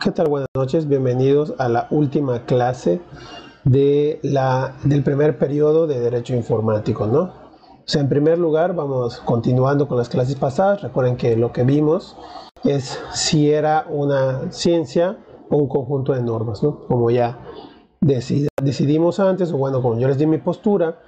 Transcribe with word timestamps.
¿Qué 0.00 0.12
tal? 0.12 0.28
Buenas 0.28 0.48
noches, 0.54 0.86
bienvenidos 0.86 1.54
a 1.58 1.68
la 1.68 1.88
última 1.90 2.44
clase 2.46 3.00
de 3.64 4.20
la, 4.22 4.76
del 4.84 5.02
primer 5.02 5.38
periodo 5.38 5.88
de 5.88 5.98
Derecho 5.98 6.36
Informático, 6.36 7.08
¿no? 7.08 7.22
O 7.22 7.82
sea, 7.84 8.02
en 8.02 8.08
primer 8.08 8.38
lugar, 8.38 8.76
vamos 8.76 9.18
continuando 9.18 9.88
con 9.88 9.98
las 9.98 10.08
clases 10.08 10.36
pasadas. 10.36 10.82
Recuerden 10.82 11.16
que 11.16 11.36
lo 11.36 11.52
que 11.52 11.64
vimos 11.64 12.16
es 12.62 13.00
si 13.12 13.50
era 13.50 13.86
una 13.88 14.52
ciencia 14.52 15.18
o 15.50 15.56
un 15.56 15.68
conjunto 15.68 16.12
de 16.12 16.22
normas, 16.22 16.62
¿no? 16.62 16.86
Como 16.86 17.10
ya 17.10 17.40
decidimos 18.00 19.18
antes, 19.18 19.50
o 19.50 19.56
bueno, 19.56 19.82
como 19.82 19.98
yo 19.98 20.06
les 20.06 20.16
di 20.16 20.28
mi 20.28 20.38
postura, 20.38 21.00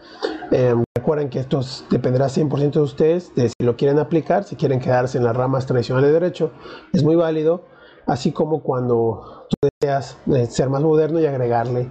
eh, 0.50 0.74
recuerden 0.96 1.30
que 1.30 1.38
esto 1.38 1.60
dependerá 1.90 2.28
100% 2.28 2.72
de 2.72 2.80
ustedes, 2.80 3.32
de 3.36 3.50
si 3.50 3.64
lo 3.64 3.76
quieren 3.76 4.00
aplicar, 4.00 4.42
si 4.42 4.56
quieren 4.56 4.80
quedarse 4.80 5.16
en 5.16 5.24
las 5.24 5.36
ramas 5.36 5.66
tradicionales 5.66 6.08
de 6.08 6.14
derecho, 6.14 6.50
es 6.92 7.04
muy 7.04 7.14
válido 7.14 7.70
así 8.06 8.32
como 8.32 8.62
cuando 8.62 9.46
tú 9.48 9.68
deseas 9.80 10.16
eh, 10.32 10.46
ser 10.46 10.68
más 10.68 10.82
moderno 10.82 11.20
y 11.20 11.26
agregarle 11.26 11.90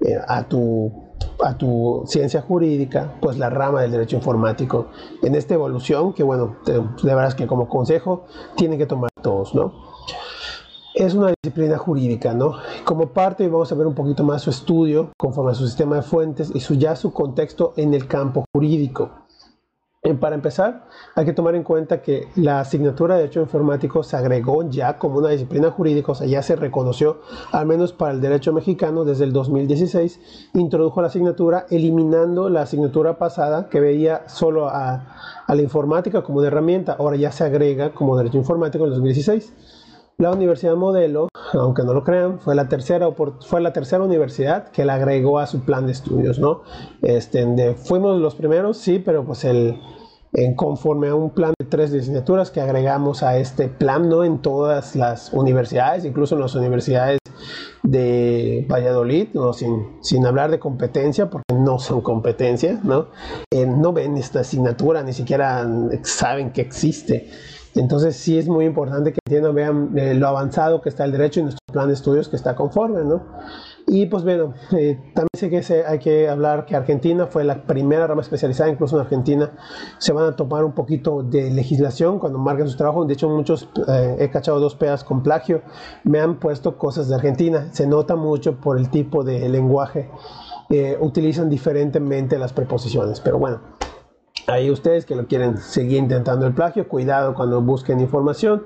eh, 0.00 0.18
a, 0.28 0.42
tu, 0.44 0.92
a 1.42 1.56
tu 1.56 2.04
ciencia 2.06 2.42
jurídica, 2.42 3.14
pues 3.20 3.38
la 3.38 3.48
rama 3.48 3.80
del 3.80 3.92
derecho 3.92 4.16
informático 4.16 4.88
en 5.22 5.34
esta 5.34 5.54
evolución, 5.54 6.12
que 6.12 6.22
bueno, 6.22 6.56
de, 6.66 6.80
verdad 7.02 7.28
es 7.28 7.34
que 7.34 7.46
como 7.46 7.68
consejo 7.68 8.26
tienen 8.56 8.78
que 8.78 8.86
tomar 8.86 9.10
todos, 9.22 9.54
¿no? 9.54 9.72
Es 10.94 11.14
una 11.14 11.32
disciplina 11.42 11.78
jurídica, 11.78 12.34
¿no? 12.34 12.56
Como 12.84 13.08
parte 13.08 13.48
vamos 13.48 13.72
a 13.72 13.74
ver 13.74 13.86
un 13.86 13.94
poquito 13.94 14.22
más 14.22 14.42
su 14.42 14.50
estudio 14.50 15.12
conforme 15.16 15.52
a 15.52 15.54
su 15.54 15.66
sistema 15.66 15.96
de 15.96 16.02
fuentes 16.02 16.50
y 16.54 16.60
su, 16.60 16.74
ya 16.74 16.94
su 16.94 17.12
contexto 17.12 17.72
en 17.76 17.94
el 17.94 18.06
campo 18.06 18.44
jurídico. 18.52 19.25
Eh, 20.06 20.14
para 20.14 20.36
empezar, 20.36 20.86
hay 21.16 21.24
que 21.24 21.32
tomar 21.32 21.56
en 21.56 21.64
cuenta 21.64 22.00
que 22.00 22.28
la 22.36 22.60
asignatura 22.60 23.16
de 23.16 23.22
Derecho 23.22 23.40
Informático 23.40 24.04
se 24.04 24.16
agregó 24.16 24.62
ya 24.70 24.98
como 24.98 25.18
una 25.18 25.30
disciplina 25.30 25.72
jurídica, 25.72 26.12
o 26.12 26.14
sea, 26.14 26.28
ya 26.28 26.42
se 26.42 26.54
reconoció, 26.54 27.22
al 27.50 27.66
menos 27.66 27.92
para 27.92 28.12
el 28.12 28.20
derecho 28.20 28.52
mexicano, 28.52 29.04
desde 29.04 29.24
el 29.24 29.32
2016, 29.32 30.50
introdujo 30.54 31.00
la 31.00 31.08
asignatura, 31.08 31.66
eliminando 31.70 32.48
la 32.48 32.62
asignatura 32.62 33.18
pasada 33.18 33.68
que 33.68 33.80
veía 33.80 34.28
solo 34.28 34.68
a, 34.68 35.16
la 35.48 35.62
informática 35.62 36.22
como 36.22 36.38
una 36.38 36.46
herramienta, 36.46 36.92
ahora 36.92 37.16
ya 37.16 37.32
se 37.32 37.42
agrega 37.42 37.90
como 37.90 38.16
Derecho 38.16 38.38
Informático 38.38 38.84
en 38.84 38.90
el 38.90 38.94
2016. 38.94 39.54
La 40.18 40.30
Universidad 40.30 40.76
Modelo, 40.76 41.28
aunque 41.52 41.82
no 41.82 41.92
lo 41.92 42.02
crean, 42.02 42.38
fue 42.38 42.54
la 42.54 42.68
tercera, 42.68 43.08
fue 43.40 43.60
la 43.60 43.74
tercera 43.74 44.02
universidad 44.02 44.68
que 44.70 44.86
la 44.86 44.94
agregó 44.94 45.38
a 45.38 45.46
su 45.46 45.60
plan 45.60 45.84
de 45.84 45.92
estudios, 45.92 46.38
¿no? 46.38 46.62
Este, 47.02 47.74
fuimos 47.74 48.18
los 48.18 48.34
primeros, 48.34 48.78
sí, 48.78 48.98
pero 48.98 49.24
pues 49.26 49.44
el, 49.44 49.78
en 50.36 50.54
conforme 50.54 51.08
a 51.08 51.14
un 51.14 51.30
plan 51.30 51.54
de 51.58 51.64
tres 51.64 51.90
licenciaturas 51.90 52.50
que 52.50 52.60
agregamos 52.60 53.22
a 53.22 53.38
este 53.38 53.68
plan 53.68 54.08
¿no? 54.08 54.22
en 54.22 54.42
todas 54.42 54.94
las 54.94 55.32
universidades, 55.32 56.04
incluso 56.04 56.34
en 56.34 56.42
las 56.42 56.54
universidades 56.54 57.18
de 57.82 58.66
Valladolid, 58.70 59.28
¿no? 59.32 59.54
sin, 59.54 59.96
sin 60.02 60.26
hablar 60.26 60.50
de 60.50 60.58
competencia, 60.58 61.30
porque 61.30 61.54
no 61.54 61.78
son 61.78 62.02
competencias, 62.02 62.84
¿no? 62.84 63.06
Eh, 63.50 63.64
no 63.64 63.94
ven 63.94 64.18
esta 64.18 64.40
asignatura, 64.40 65.02
ni 65.02 65.14
siquiera 65.14 65.66
saben 66.02 66.52
que 66.52 66.60
existe. 66.60 67.30
Entonces 67.74 68.16
sí 68.16 68.38
es 68.38 68.46
muy 68.46 68.66
importante 68.66 69.12
que 69.12 69.18
entiendan, 69.26 69.54
vean 69.54 69.90
eh, 69.96 70.14
lo 70.14 70.28
avanzado 70.28 70.82
que 70.82 70.90
está 70.90 71.04
el 71.04 71.12
derecho 71.12 71.40
y 71.40 71.44
nuestro 71.44 71.60
plan 71.72 71.88
de 71.88 71.94
estudios 71.94 72.28
que 72.28 72.36
está 72.36 72.54
conforme, 72.56 73.04
¿no? 73.04 73.22
Y 73.88 74.06
pues 74.06 74.24
bueno, 74.24 74.52
eh, 74.72 74.98
también 75.14 75.28
sé 75.34 75.48
que 75.48 75.84
hay 75.86 76.00
que 76.00 76.28
hablar 76.28 76.66
que 76.66 76.74
Argentina 76.74 77.28
fue 77.28 77.44
la 77.44 77.62
primera 77.62 78.04
rama 78.08 78.20
especializada, 78.20 78.68
incluso 78.68 78.96
en 78.96 79.02
Argentina 79.02 79.52
se 79.98 80.12
van 80.12 80.24
a 80.24 80.34
tomar 80.34 80.64
un 80.64 80.72
poquito 80.72 81.22
de 81.22 81.52
legislación 81.52 82.18
cuando 82.18 82.40
marquen 82.40 82.66
sus 82.66 82.76
trabajos. 82.76 83.06
De 83.06 83.14
hecho, 83.14 83.28
muchos, 83.28 83.68
eh, 83.86 84.16
he 84.18 84.28
cachado 84.28 84.58
dos 84.58 84.74
pedas 84.74 85.04
con 85.04 85.22
plagio, 85.22 85.62
me 86.02 86.18
han 86.18 86.40
puesto 86.40 86.76
cosas 86.76 87.08
de 87.08 87.14
Argentina. 87.14 87.68
Se 87.72 87.86
nota 87.86 88.16
mucho 88.16 88.56
por 88.56 88.76
el 88.76 88.90
tipo 88.90 89.22
de 89.22 89.48
lenguaje, 89.48 90.10
eh, 90.68 90.98
utilizan 91.00 91.48
diferentemente 91.48 92.38
las 92.38 92.52
preposiciones, 92.52 93.20
pero 93.20 93.38
bueno. 93.38 93.60
Ahí 94.48 94.70
ustedes 94.70 95.06
que 95.06 95.16
lo 95.16 95.26
quieren 95.26 95.58
seguir 95.58 95.98
intentando 95.98 96.46
el 96.46 96.54
plagio, 96.54 96.88
cuidado 96.88 97.34
cuando 97.34 97.60
busquen 97.62 98.00
información 98.00 98.64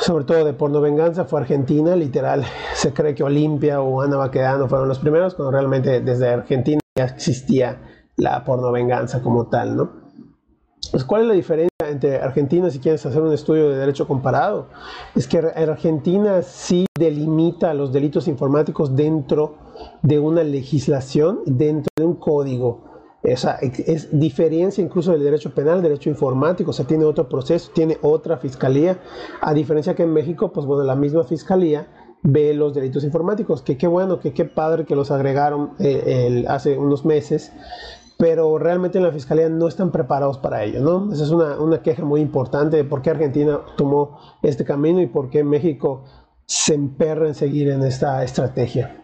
sobre 0.00 0.24
todo 0.24 0.44
de 0.44 0.52
porno 0.52 0.80
venganza, 0.80 1.24
fue 1.24 1.40
Argentina, 1.40 1.96
literal, 1.96 2.44
se 2.74 2.92
cree 2.92 3.14
que 3.14 3.22
Olimpia 3.22 3.80
o 3.80 4.00
Ana 4.00 4.16
Baquedano 4.16 4.68
fueron 4.68 4.88
los 4.88 4.98
primeros, 4.98 5.34
cuando 5.34 5.52
realmente 5.52 6.00
desde 6.00 6.28
Argentina 6.28 6.80
ya 6.96 7.04
existía 7.04 7.80
la 8.16 8.44
porno 8.44 8.70
venganza 8.70 9.22
como 9.22 9.46
tal, 9.46 9.76
¿no? 9.76 10.04
Pues, 10.90 11.04
¿Cuál 11.04 11.22
es 11.22 11.28
la 11.28 11.34
diferencia 11.34 11.70
entre 11.88 12.20
Argentina 12.20 12.70
si 12.70 12.78
quieres 12.78 13.04
hacer 13.04 13.20
un 13.20 13.32
estudio 13.32 13.70
de 13.70 13.76
derecho 13.76 14.06
comparado? 14.06 14.68
Es 15.16 15.26
que 15.26 15.38
Argentina 15.38 16.42
sí 16.42 16.86
delimita 16.96 17.74
los 17.74 17.92
delitos 17.92 18.28
informáticos 18.28 18.94
dentro 18.94 19.56
de 20.02 20.18
una 20.18 20.44
legislación, 20.44 21.40
dentro 21.46 21.90
de 21.96 22.04
un 22.04 22.14
código 22.14 22.93
esa 23.24 23.56
es 23.56 24.08
diferencia 24.18 24.84
incluso 24.84 25.12
del 25.12 25.24
derecho 25.24 25.54
penal, 25.54 25.82
derecho 25.82 26.10
informático, 26.10 26.70
o 26.70 26.74
sea, 26.74 26.86
tiene 26.86 27.04
otro 27.04 27.26
proceso, 27.26 27.70
tiene 27.74 27.96
otra 28.02 28.36
fiscalía, 28.36 28.98
a 29.40 29.54
diferencia 29.54 29.94
que 29.94 30.02
en 30.02 30.12
México, 30.12 30.52
pues 30.52 30.66
bueno, 30.66 30.84
la 30.84 30.94
misma 30.94 31.24
fiscalía 31.24 31.86
ve 32.22 32.52
los 32.52 32.74
delitos 32.74 33.02
informáticos, 33.02 33.62
que 33.62 33.78
qué 33.78 33.86
bueno, 33.86 34.20
que 34.20 34.34
qué 34.34 34.44
padre 34.44 34.84
que 34.84 34.94
los 34.94 35.10
agregaron 35.10 35.70
eh, 35.78 36.44
hace 36.48 36.76
unos 36.76 37.06
meses, 37.06 37.50
pero 38.18 38.58
realmente 38.58 38.98
en 38.98 39.04
la 39.04 39.12
fiscalía 39.12 39.48
no 39.48 39.68
están 39.68 39.90
preparados 39.90 40.36
para 40.36 40.62
ello, 40.62 40.80
¿no? 40.80 41.12
Esa 41.12 41.24
es 41.24 41.30
una, 41.30 41.58
una 41.58 41.82
queja 41.82 42.04
muy 42.04 42.20
importante 42.20 42.76
de 42.76 42.84
por 42.84 43.00
qué 43.00 43.10
Argentina 43.10 43.60
tomó 43.76 44.18
este 44.42 44.64
camino 44.64 45.00
y 45.00 45.06
por 45.06 45.30
qué 45.30 45.44
México 45.44 46.04
se 46.44 46.74
emperra 46.74 47.26
en 47.26 47.34
seguir 47.34 47.70
en 47.70 47.82
esta 47.82 48.22
estrategia. 48.22 49.03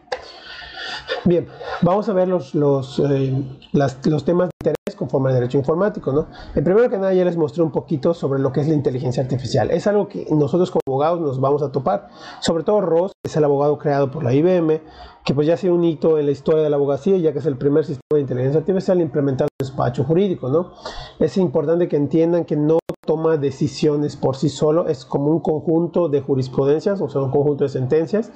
Bien, 1.25 1.47
vamos 1.83 2.09
a 2.09 2.15
ver 2.15 2.29
los, 2.29 2.55
los, 2.55 2.99
eh, 2.99 3.45
los 3.73 4.25
temas 4.25 4.49
de 4.49 4.71
interés 4.71 4.97
conforme 4.97 5.29
al 5.29 5.35
derecho 5.35 5.59
informático. 5.59 6.13
¿no? 6.13 6.29
El 6.55 6.65
primero 6.65 6.89
que 6.89 6.97
nada 6.97 7.13
ya 7.13 7.25
les 7.25 7.37
mostré 7.37 7.63
un 7.63 7.71
poquito 7.71 8.15
sobre 8.15 8.41
lo 8.41 8.53
que 8.53 8.61
es 8.61 8.69
la 8.69 8.75
inteligencia 8.75 9.23
artificial. 9.23 9.71
Es 9.71 9.87
algo 9.87 10.09
que 10.09 10.27
nosotros 10.31 10.71
como 10.71 10.81
abogados 10.87 11.21
nos 11.21 11.41
vamos 11.41 11.63
a 11.63 11.73
topar. 11.73 12.09
Sobre 12.41 12.65
todo 12.65 12.81
Ross, 12.81 13.13
que 13.23 13.29
es 13.29 13.37
el 13.37 13.45
abogado 13.45 13.79
creado 13.79 14.11
por 14.11 14.25
la 14.25 14.33
IBM, 14.33 14.81
que 15.25 15.35
pues 15.35 15.47
ya 15.47 15.55
ha 15.55 15.57
sido 15.59 15.75
un 15.75 15.85
hito 15.85 16.19
en 16.19 16.27
la 16.27 16.33
historia 16.33 16.63
de 16.63 16.71
la 16.71 16.77
abogacía, 16.77 17.19
ya 17.19 17.33
que 17.33 17.41
es 17.41 17.47
el 17.47 17.59
primer 17.59 17.85
sistema 17.85 18.15
de 18.15 18.21
inteligencia 18.21 18.61
artificial 18.61 19.01
implementado 19.01 19.49
en 19.49 19.65
el 19.65 19.69
despacho 19.69 20.05
jurídico. 20.05 20.49
¿no? 20.49 20.73
Es 21.19 21.37
importante 21.37 21.89
que 21.89 21.97
entiendan 21.97 22.47
que 22.47 22.57
no 22.57 22.79
toma 23.07 23.37
decisiones 23.37 24.17
por 24.17 24.37
sí 24.37 24.49
solo, 24.49 24.87
es 24.87 25.05
como 25.05 25.31
un 25.31 25.41
conjunto 25.41 26.09
de 26.09 26.21
jurisprudencias, 26.21 27.01
o 27.01 27.09
sea, 27.09 27.21
un 27.23 27.31
conjunto 27.31 27.65
de 27.65 27.71
sentencias, 27.71 28.31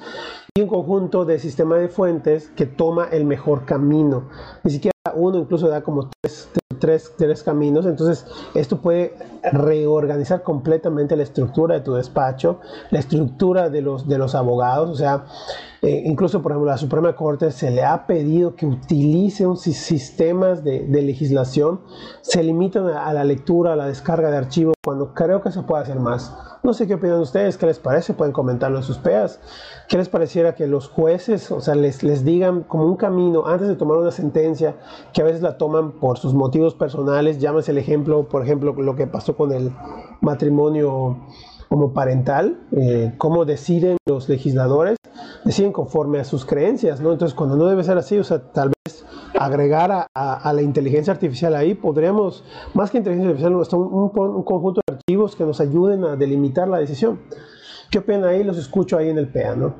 y 0.57 0.61
un 0.61 0.69
conjunto 0.69 1.25
de 1.25 1.37
sistema 1.37 1.75
de 1.75 1.89
fuentes 1.89 2.47
que 2.55 2.65
toma 2.65 3.09
el 3.11 3.25
mejor 3.25 3.65
camino. 3.65 4.29
Ni 4.63 4.71
siquiera 4.71 4.93
uno 5.13 5.37
incluso 5.37 5.67
da 5.67 5.83
como 5.83 6.09
tres, 6.21 6.49
tres, 6.79 7.11
tres, 7.17 7.43
caminos, 7.43 7.85
entonces 7.85 8.25
esto 8.53 8.79
puede 8.79 9.17
reorganizar 9.51 10.43
completamente 10.43 11.17
la 11.17 11.23
estructura 11.23 11.75
de 11.75 11.81
tu 11.81 11.95
despacho, 11.95 12.61
la 12.89 12.99
estructura 12.99 13.69
de 13.69 13.81
los, 13.81 14.07
de 14.07 14.17
los 14.17 14.33
abogados, 14.33 14.89
o 14.89 14.95
sea, 14.95 15.25
eh, 15.81 16.03
incluso 16.05 16.41
por 16.41 16.53
ejemplo 16.53 16.71
la 16.71 16.77
Suprema 16.77 17.17
Corte 17.17 17.51
se 17.51 17.69
le 17.69 17.83
ha 17.83 18.07
pedido 18.07 18.55
que 18.55 18.65
utilice 18.65 19.45
un 19.45 19.57
sistemas 19.57 20.63
de, 20.63 20.87
legislación, 20.87 21.81
se 22.21 22.41
limitan 22.41 22.87
a, 22.87 23.07
a 23.07 23.13
la 23.13 23.25
lectura, 23.25 23.73
a 23.73 23.75
la 23.75 23.87
descarga 23.87 24.31
de 24.31 24.37
archivos, 24.37 24.75
cuando 24.81 25.13
creo 25.13 25.41
que 25.41 25.51
se 25.51 25.63
puede 25.63 25.83
hacer 25.83 25.99
más. 25.99 26.33
No 26.65 26.73
sé 26.73 26.87
qué 26.87 26.95
opinan 26.95 27.19
ustedes, 27.19 27.57
qué 27.57 27.67
les 27.67 27.77
parece, 27.77 28.15
pueden 28.15 28.33
comentarlo 28.33 28.79
en 28.79 28.83
sus 28.83 28.97
peas. 28.97 29.39
¿Qué 29.87 29.99
les 29.99 30.09
pareciera 30.09 30.55
que 30.55 30.65
los 30.65 30.89
jueces, 30.89 31.51
o 31.51 31.61
sea, 31.61 31.75
les, 31.75 32.01
les 32.01 32.25
digan 32.25 32.63
como 32.63 32.87
un 32.87 32.95
camino 32.95 33.45
antes 33.45 33.67
de 33.67 33.75
tomar 33.75 33.99
una 33.99 34.09
sentencia, 34.09 34.75
que 35.13 35.21
a 35.21 35.25
veces 35.25 35.43
la 35.43 35.59
toman 35.59 35.91
por 35.91 36.17
sus 36.17 36.33
motivos 36.33 36.73
personales? 36.73 37.37
Llámese 37.37 37.69
el 37.69 37.77
ejemplo, 37.77 38.27
por 38.27 38.41
ejemplo, 38.41 38.73
lo 38.73 38.95
que 38.95 39.05
pasó 39.05 39.37
con 39.37 39.51
el 39.51 39.71
matrimonio 40.21 41.19
homoparental, 41.69 42.59
eh, 42.71 43.13
cómo 43.17 43.45
deciden 43.45 43.97
los 44.07 44.29
legisladores, 44.29 44.97
deciden 45.43 45.71
conforme 45.71 46.19
a 46.19 46.23
sus 46.23 46.45
creencias, 46.45 47.01
¿no? 47.01 47.11
Entonces, 47.11 47.35
cuando 47.35 47.55
no 47.55 47.65
debe 47.65 47.83
ser 47.83 47.97
así, 47.97 48.17
o 48.17 48.23
sea, 48.23 48.39
tal 48.51 48.69
vez 48.69 49.05
agregar 49.37 50.07
a, 50.13 50.53
la 50.53 50.61
inteligencia 50.61 51.13
artificial 51.13 51.55
ahí, 51.55 51.73
podríamos, 51.73 52.43
más 52.73 52.91
que 52.91 52.97
inteligencia 52.97 53.31
artificial, 53.31 53.79
un, 53.79 54.11
un, 54.13 54.43
conjunto 54.43 54.81
de 54.87 54.95
archivos 54.95 55.35
que 55.35 55.43
nos 55.43 55.59
ayuden 55.59 56.03
a 56.05 56.15
delimitar 56.15 56.67
la 56.67 56.77
decisión. 56.77 57.19
¿Qué 57.91 57.99
opinan 57.99 58.25
ahí? 58.25 58.43
Los 58.43 58.57
escucho 58.57 58.97
ahí 58.97 59.09
en 59.09 59.17
el 59.17 59.27
PEA, 59.27 59.55
¿no? 59.55 59.75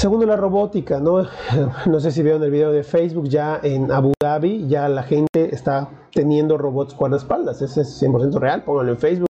Segundo, 0.00 0.26
la 0.26 0.36
robótica, 0.36 1.00
¿no? 1.00 1.24
No 1.86 2.00
sé 2.00 2.10
si 2.10 2.22
vieron 2.22 2.42
el 2.42 2.50
video 2.50 2.72
de 2.72 2.84
Facebook, 2.84 3.28
ya 3.28 3.58
en 3.62 3.90
Abu 3.90 4.12
Dhabi, 4.20 4.68
ya 4.68 4.88
la 4.88 5.02
gente 5.02 5.54
está 5.54 5.88
teniendo 6.12 6.58
robots 6.58 6.94
guardaespaldas, 6.94 7.62
ese 7.62 7.82
es 7.82 8.02
100% 8.02 8.38
real, 8.38 8.64
pónganlo 8.64 8.92
en 8.92 8.98
Facebook, 8.98 9.27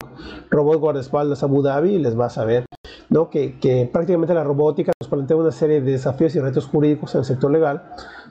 robot 0.50 0.80
guardaespaldas 0.80 1.44
Abu 1.44 1.62
Dhabi 1.62 1.96
y 1.96 2.00
les 2.00 2.16
vas 2.16 2.38
a 2.38 2.46
ver, 2.46 2.66
¿no? 3.10 3.30
Que, 3.30 3.60
que 3.60 3.90
prácticamente 3.92 4.34
la 4.34 4.44
robótica 4.44 4.92
nos 5.00 5.10
plantea 5.10 5.38
una 5.38 5.52
serie 5.52 5.82
de 5.82 5.92
desafíos 5.92 6.36
y 6.36 6.40
retos 6.40 6.68
jurídicos 6.68 7.14
en 7.16 7.20
el 7.20 7.26
sector 7.26 7.52
legal, 7.52 7.84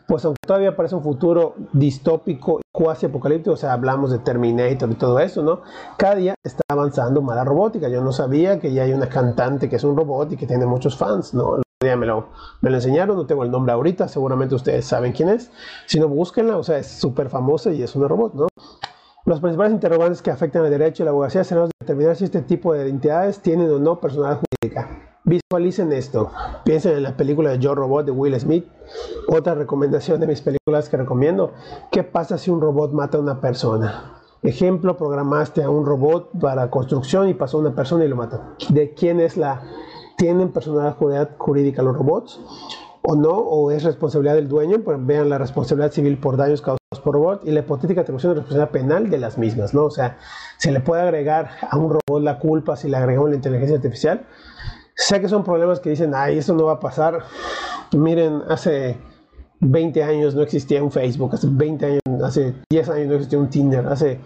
pues 0.07 0.25
aunque 0.25 0.39
todavía 0.47 0.77
parece 0.77 0.95
un 0.95 1.03
futuro 1.03 1.55
distópico 1.73 2.61
cuasi 2.73 3.07
apocalíptico, 3.07 3.53
o 3.53 3.57
sea, 3.57 3.73
hablamos 3.73 4.11
de 4.11 4.19
Terminator 4.19 4.91
y 4.91 4.95
todo 4.95 5.19
eso, 5.21 5.43
¿no? 5.43 5.63
Cada 5.97 6.17
día 6.17 6.35
está 6.43 6.63
avanzando 6.69 7.23
más 7.23 7.37
la 7.37 7.45
robótica. 7.45 7.89
Yo 7.89 8.03
no 8.03 8.13
sabía 8.13 8.59
que 8.59 8.73
ya 8.73 8.83
hay 8.83 8.93
una 8.93 9.09
cantante 9.09 9.69
que 9.69 9.77
es 9.77 9.85
un 9.85 9.97
robot 9.97 10.33
y 10.33 10.37
que 10.37 10.47
tiene 10.47 10.67
muchos 10.67 10.97
fans, 10.97 11.33
¿no? 11.35 11.63
día 11.81 11.97
me 11.97 12.07
lo, 12.07 12.29
me 12.63 12.71
lo 12.71 12.77
enseñaron, 12.77 13.17
no 13.17 13.27
tengo 13.27 13.45
el 13.45 13.51
nombre 13.51 13.73
ahorita, 13.73 14.09
seguramente 14.09 14.55
ustedes 14.55 14.87
saben 14.87 15.13
quién 15.13 15.29
es. 15.29 15.51
Si 15.87 16.01
no, 16.01 16.09
búsquenla, 16.09 16.57
o 16.57 16.63
sea, 16.63 16.79
es 16.79 16.87
súper 16.87 17.29
famosa 17.29 17.71
y 17.73 17.83
es 17.83 17.95
una 17.95 18.09
robot, 18.09 18.35
¿no? 18.35 18.47
Los 19.27 19.41
principales 19.41 19.73
interrogantes 19.73 20.21
que 20.21 20.31
afectan 20.31 20.65
al 20.65 20.71
derecho 20.71 21.03
y 21.03 21.05
la 21.05 21.11
abogacía 21.11 21.45
serán 21.45 21.71
determinar 21.81 22.15
si 22.15 22.25
este 22.25 22.43
tipo 22.43 22.75
de 22.75 22.85
identidades 22.85 23.41
tienen 23.41 23.71
o 23.71 23.79
no 23.79 23.99
personalidad 23.99 24.43
jurídica. 24.43 25.19
Visualicen 25.25 25.93
esto. 25.93 26.31
Piensen 26.63 26.99
en 26.99 27.05
la 27.05 27.17
película 27.17 27.49
de 27.49 27.59
Yo 27.59 27.75
Robot 27.75 28.05
de 28.05 28.13
Will 28.13 28.39
Smith. 28.39 28.67
Otra 29.27 29.55
recomendación 29.55 30.21
de 30.21 30.27
mis 30.27 30.43
películas 30.43 30.91
que 30.91 30.99
recomiendo. 30.99 31.55
¿Qué 31.91 32.05
pasa 32.05 32.37
si 32.37 32.51
un 32.51 32.61
robot 32.61 32.93
mata 32.93 33.17
a 33.17 33.23
una 33.23 33.41
persona? 33.41 34.21
Ejemplo, 34.43 34.99
programaste 34.99 35.63
a 35.63 35.71
un 35.71 35.87
robot 35.87 36.39
para 36.39 36.69
construcción 36.69 37.27
y 37.31 37.33
pasó 37.33 37.57
a 37.57 37.61
una 37.61 37.75
persona 37.75 38.05
y 38.05 38.09
lo 38.09 38.17
mató. 38.17 38.43
¿De 38.69 38.93
quién 38.93 39.21
es 39.21 39.39
la... 39.39 39.63
¿Tienen 40.19 40.53
personalidad 40.53 41.31
jurídica 41.39 41.81
los 41.81 41.97
robots? 41.97 42.43
¿O 43.01 43.17
no? 43.17 43.31
¿O 43.31 43.71
es 43.71 43.85
responsabilidad 43.85 44.35
del 44.35 44.49
dueño? 44.49 44.83
Pues 44.85 44.99
vean 45.01 45.31
la 45.31 45.39
responsabilidad 45.39 45.93
civil 45.93 46.19
por 46.19 46.37
daños 46.37 46.61
causados 46.61 46.84
por 47.05 47.15
robot 47.15 47.43
y 47.45 47.53
la 47.53 47.61
hipotética 47.61 48.01
atribución 48.01 48.33
de 48.33 48.41
responsabilidad 48.41 48.71
penal 48.71 49.11
de 49.11 49.19
las 49.19 49.39
mismas, 49.39 49.75
¿no? 49.75 49.85
O 49.85 49.91
sea, 49.91 50.17
se 50.57 50.73
le 50.73 50.81
puede 50.81 51.03
agregar 51.03 51.51
a 51.71 51.77
un 51.77 51.91
robot 51.91 52.23
la 52.23 52.39
culpa 52.39 52.77
si 52.77 52.89
le 52.89 52.97
agregamos 52.97 53.31
la 53.31 53.37
inteligencia 53.37 53.77
artificial 53.77 54.27
Sé 54.97 55.21
que 55.21 55.29
son 55.29 55.43
problemas 55.43 55.81
que 55.81 55.91
dicen, 55.91 56.13
ay, 56.15 56.39
eso 56.39 56.55
no 56.55 56.67
va 56.67 56.75
a 56.75 56.81
pasar. 56.81 57.19
Miren, 57.93 58.43
hace 58.49 58.97
20 59.61 60.05
años 60.05 60.35
no 60.37 60.43
existía 60.43 60.83
un 60.83 60.93
Facebook, 60.93 61.35
hace 61.35 61.49
20 61.51 61.87
años, 61.87 62.01
hace 62.23 62.55
10 62.71 62.89
años 62.91 63.09
no 63.09 63.15
existía 63.15 63.39
un 63.39 63.51
Tinder, 63.51 63.87
hace 63.89 64.21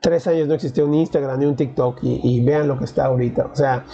3 0.00 0.26
años 0.28 0.48
no 0.48 0.54
existía 0.54 0.84
un 0.84 0.94
Instagram 0.94 1.40
ni 1.40 1.46
un 1.46 1.56
TikTok 1.56 1.98
y, 2.02 2.44
vean 2.44 2.68
lo 2.68 2.78
que 2.78 2.84
está 2.84 3.06
ahorita. 3.06 3.46
O 3.52 3.56
sea, 3.56 3.84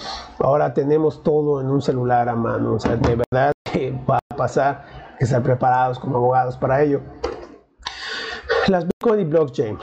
ahora 0.41 0.75
tenemos 0.75 1.23
todo 1.23 1.62
en 1.62 1.69
un 1.69 1.81
celular 1.81 2.29
a 2.29 2.37
mano. 2.37 2.75
O 2.75 2.81
sea, 2.81 2.97
de 2.97 3.17
verdad 3.17 3.53
que 3.73 3.91
va 4.09 4.19
a 4.31 4.37
pasar, 4.37 4.85
que 5.19 5.25
estar 5.25 5.43
preparados 5.43 5.99
como 5.99 6.19
abogados 6.19 6.59
para 6.59 6.82
ello. 6.82 7.00
Las 8.68 8.84
Bitcoin 8.86 9.20
y 9.20 9.24
blockchain. 9.24 9.78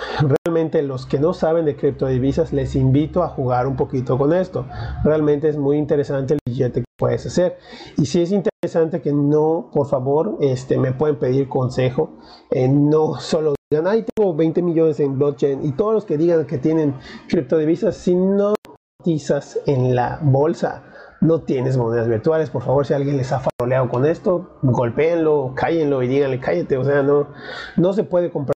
Realmente 0.45 0.81
los 0.81 1.05
que 1.05 1.19
no 1.19 1.33
saben 1.33 1.65
de 1.65 1.75
criptodivisas 1.75 2.53
les 2.53 2.75
invito 2.75 3.23
a 3.23 3.29
jugar 3.29 3.67
un 3.67 3.75
poquito 3.75 4.17
con 4.17 4.33
esto. 4.33 4.65
Realmente 5.03 5.49
es 5.49 5.57
muy 5.57 5.77
interesante 5.77 6.35
el 6.35 6.39
billete 6.45 6.81
que 6.81 6.85
puedes 6.97 7.25
hacer. 7.25 7.57
Y 7.97 8.05
si 8.05 8.21
es 8.21 8.31
interesante 8.31 9.01
que 9.01 9.11
no, 9.11 9.69
por 9.73 9.87
favor, 9.87 10.37
este, 10.41 10.77
me 10.77 10.91
pueden 10.91 11.17
pedir 11.17 11.49
consejo. 11.49 12.11
Eh, 12.51 12.67
no 12.67 13.19
solo 13.19 13.55
digan, 13.69 13.87
ay, 13.87 14.05
tengo 14.15 14.35
20 14.35 14.61
millones 14.61 14.99
en 14.99 15.17
blockchain. 15.17 15.65
Y 15.65 15.71
todos 15.71 15.93
los 15.93 16.05
que 16.05 16.17
digan 16.17 16.45
que 16.45 16.57
tienen 16.57 16.95
criptodivisas, 17.27 17.97
si 17.97 18.15
no 18.15 18.53
cotizas 18.99 19.59
en 19.65 19.95
la 19.95 20.19
bolsa, 20.21 20.83
no 21.21 21.41
tienes 21.41 21.77
monedas 21.77 22.07
virtuales. 22.07 22.49
Por 22.49 22.63
favor, 22.63 22.85
si 22.85 22.93
alguien 22.93 23.17
les 23.17 23.31
ha 23.31 23.39
faroleado 23.39 23.89
con 23.89 24.05
esto, 24.05 24.59
golpeenlo, 24.61 25.53
cállenlo 25.55 26.03
y 26.03 26.07
díganle 26.07 26.39
cállate. 26.39 26.77
O 26.77 26.83
sea, 26.83 27.01
no, 27.01 27.29
no 27.75 27.93
se 27.93 28.03
puede 28.03 28.29
comprar 28.29 28.55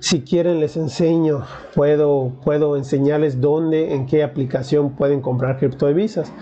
Si 0.00 0.22
quieren, 0.22 0.60
les 0.60 0.76
enseño. 0.76 1.44
Puedo, 1.74 2.32
puedo 2.44 2.76
enseñarles 2.76 3.40
dónde, 3.40 3.94
en 3.94 4.06
qué 4.06 4.22
aplicación 4.22 4.96
pueden 4.96 5.20
comprar 5.20 5.58
criptodivisas. 5.58 6.32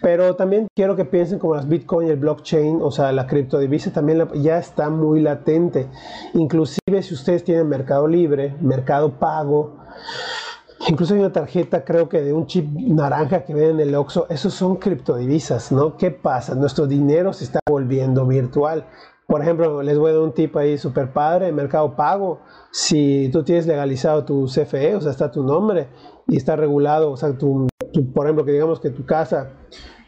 Pero 0.00 0.36
también 0.36 0.68
quiero 0.74 0.96
que 0.96 1.04
piensen 1.04 1.38
como 1.38 1.54
las 1.54 1.68
Bitcoin 1.68 2.08
el 2.08 2.16
blockchain, 2.16 2.80
o 2.82 2.90
sea, 2.90 3.12
la 3.12 3.26
criptodivisa 3.26 3.92
también 3.92 4.28
ya 4.34 4.58
está 4.58 4.90
muy 4.90 5.20
latente. 5.20 5.88
Inclusive 6.34 7.02
si 7.02 7.14
ustedes 7.14 7.44
tienen 7.44 7.68
Mercado 7.68 8.06
Libre, 8.06 8.54
Mercado 8.60 9.18
Pago, 9.18 9.78
Incluso 10.86 11.12
hay 11.12 11.20
una 11.20 11.32
tarjeta, 11.32 11.84
creo 11.84 12.08
que 12.08 12.22
de 12.22 12.32
un 12.32 12.46
chip 12.46 12.66
naranja 12.72 13.44
que 13.44 13.52
ven 13.52 13.70
en 13.72 13.80
el 13.80 13.94
Oxxo. 13.94 14.26
Esos 14.30 14.54
son 14.54 14.76
criptodivisas, 14.76 15.72
¿no? 15.72 15.96
¿Qué 15.96 16.10
pasa? 16.10 16.54
Nuestro 16.54 16.86
dinero 16.86 17.32
se 17.32 17.44
está 17.44 17.60
volviendo 17.68 18.24
virtual. 18.26 18.86
Por 19.28 19.42
ejemplo, 19.42 19.82
les 19.82 19.98
voy 19.98 20.10
a 20.10 20.14
dar 20.14 20.22
un 20.22 20.32
tip 20.32 20.56
ahí 20.56 20.78
super 20.78 21.12
padre, 21.12 21.52
Mercado 21.52 21.94
Pago. 21.94 22.40
Si 22.72 23.28
tú 23.30 23.44
tienes 23.44 23.66
legalizado 23.66 24.24
tu 24.24 24.46
CFE, 24.46 24.96
o 24.96 25.02
sea, 25.02 25.10
está 25.10 25.30
tu 25.30 25.42
nombre 25.42 25.88
y 26.26 26.38
está 26.38 26.56
regulado, 26.56 27.10
o 27.10 27.16
sea, 27.18 27.36
tu, 27.36 27.68
por 28.14 28.24
ejemplo, 28.24 28.46
que 28.46 28.52
digamos 28.52 28.80
que 28.80 28.88
tu 28.88 29.04
casa 29.04 29.50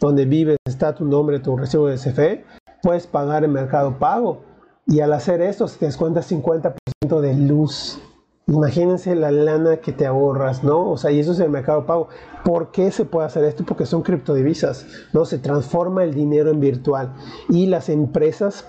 donde 0.01 0.25
vives 0.25 0.57
está 0.67 0.95
tu 0.95 1.05
nombre, 1.05 1.39
tu 1.39 1.55
recibo 1.55 1.89
de 1.89 1.97
CFE, 1.97 2.47
puedes 2.83 3.07
pagar 3.07 3.45
en 3.45 3.53
Mercado 3.53 3.99
Pago. 3.99 4.41
Y 4.87 5.01
al 5.01 5.13
hacer 5.13 5.43
esto, 5.43 5.69
se 5.69 5.79
te 5.79 5.85
descuenta 5.85 6.23
50% 6.23 7.21
de 7.21 7.35
luz 7.35 8.01
Imagínense 8.51 9.15
la 9.15 9.31
lana 9.31 9.77
que 9.77 9.93
te 9.93 10.07
ahorras, 10.07 10.65
¿no? 10.65 10.91
O 10.91 10.97
sea, 10.97 11.13
y 11.13 11.21
eso 11.21 11.31
es 11.31 11.39
el 11.39 11.51
mercado 11.51 11.87
pago. 11.87 12.09
¿Por 12.45 12.73
qué 12.73 12.91
se 12.91 13.05
puede 13.05 13.27
hacer 13.27 13.45
esto? 13.45 13.65
Porque 13.65 13.87
son 13.87 14.03
criptodivisas, 14.03 14.87
¿no? 15.13 15.25
Se 15.25 15.39
transforma 15.39 16.03
el 16.03 16.15
dinero 16.15 16.51
en 16.51 16.59
virtual 16.59 17.15
y 17.49 17.67
las 17.67 17.89
empresas 17.89 18.67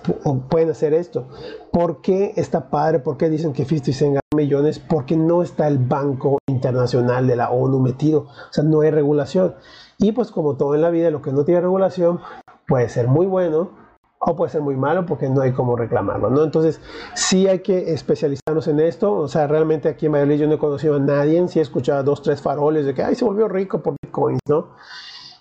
pueden 0.48 0.70
hacer 0.70 0.94
esto. 0.94 1.26
¿Por 1.72 2.00
qué 2.00 2.32
está 2.36 2.70
padre? 2.70 3.00
¿Por 3.00 3.16
qué 3.16 3.28
dicen 3.28 3.52
que 3.52 3.64
50 3.64 3.92
Cent 3.92 4.18
millones? 4.36 4.78
Porque 4.78 5.16
no 5.16 5.42
está 5.42 5.66
el 5.66 5.78
Banco 5.78 6.38
Internacional 6.46 7.26
de 7.26 7.34
la 7.34 7.50
ONU 7.50 7.80
metido. 7.80 8.20
O 8.20 8.52
sea, 8.52 8.62
no 8.62 8.82
hay 8.82 8.92
regulación. 8.92 9.56
Y 9.98 10.12
pues 10.12 10.30
como 10.30 10.56
todo 10.56 10.76
en 10.76 10.82
la 10.82 10.90
vida, 10.90 11.10
lo 11.10 11.22
que 11.22 11.32
no 11.32 11.44
tiene 11.44 11.60
regulación 11.60 12.20
puede 12.68 12.88
ser 12.88 13.08
muy 13.08 13.26
bueno, 13.26 13.81
o 14.24 14.36
puede 14.36 14.52
ser 14.52 14.60
muy 14.60 14.76
malo 14.76 15.04
porque 15.04 15.28
no 15.28 15.40
hay 15.40 15.52
cómo 15.52 15.74
reclamarlo, 15.74 16.30
¿no? 16.30 16.44
Entonces, 16.44 16.80
sí 17.14 17.48
hay 17.48 17.58
que 17.58 17.92
especializarnos 17.92 18.68
en 18.68 18.78
esto, 18.80 19.12
o 19.12 19.28
sea, 19.28 19.48
realmente 19.48 19.88
aquí 19.88 20.06
en 20.06 20.12
Valladolid 20.12 20.40
yo 20.40 20.46
no 20.46 20.54
he 20.54 20.58
conocido 20.58 20.96
a 20.96 21.00
nadie, 21.00 21.46
sí 21.48 21.58
he 21.58 21.62
escuchado 21.62 21.98
a 21.98 22.02
dos, 22.04 22.22
tres 22.22 22.40
faroles 22.40 22.86
de 22.86 22.94
que, 22.94 23.02
ay, 23.02 23.16
se 23.16 23.24
volvió 23.24 23.48
rico 23.48 23.82
por 23.82 23.96
bitcoins, 24.00 24.38
¿no? 24.48 24.76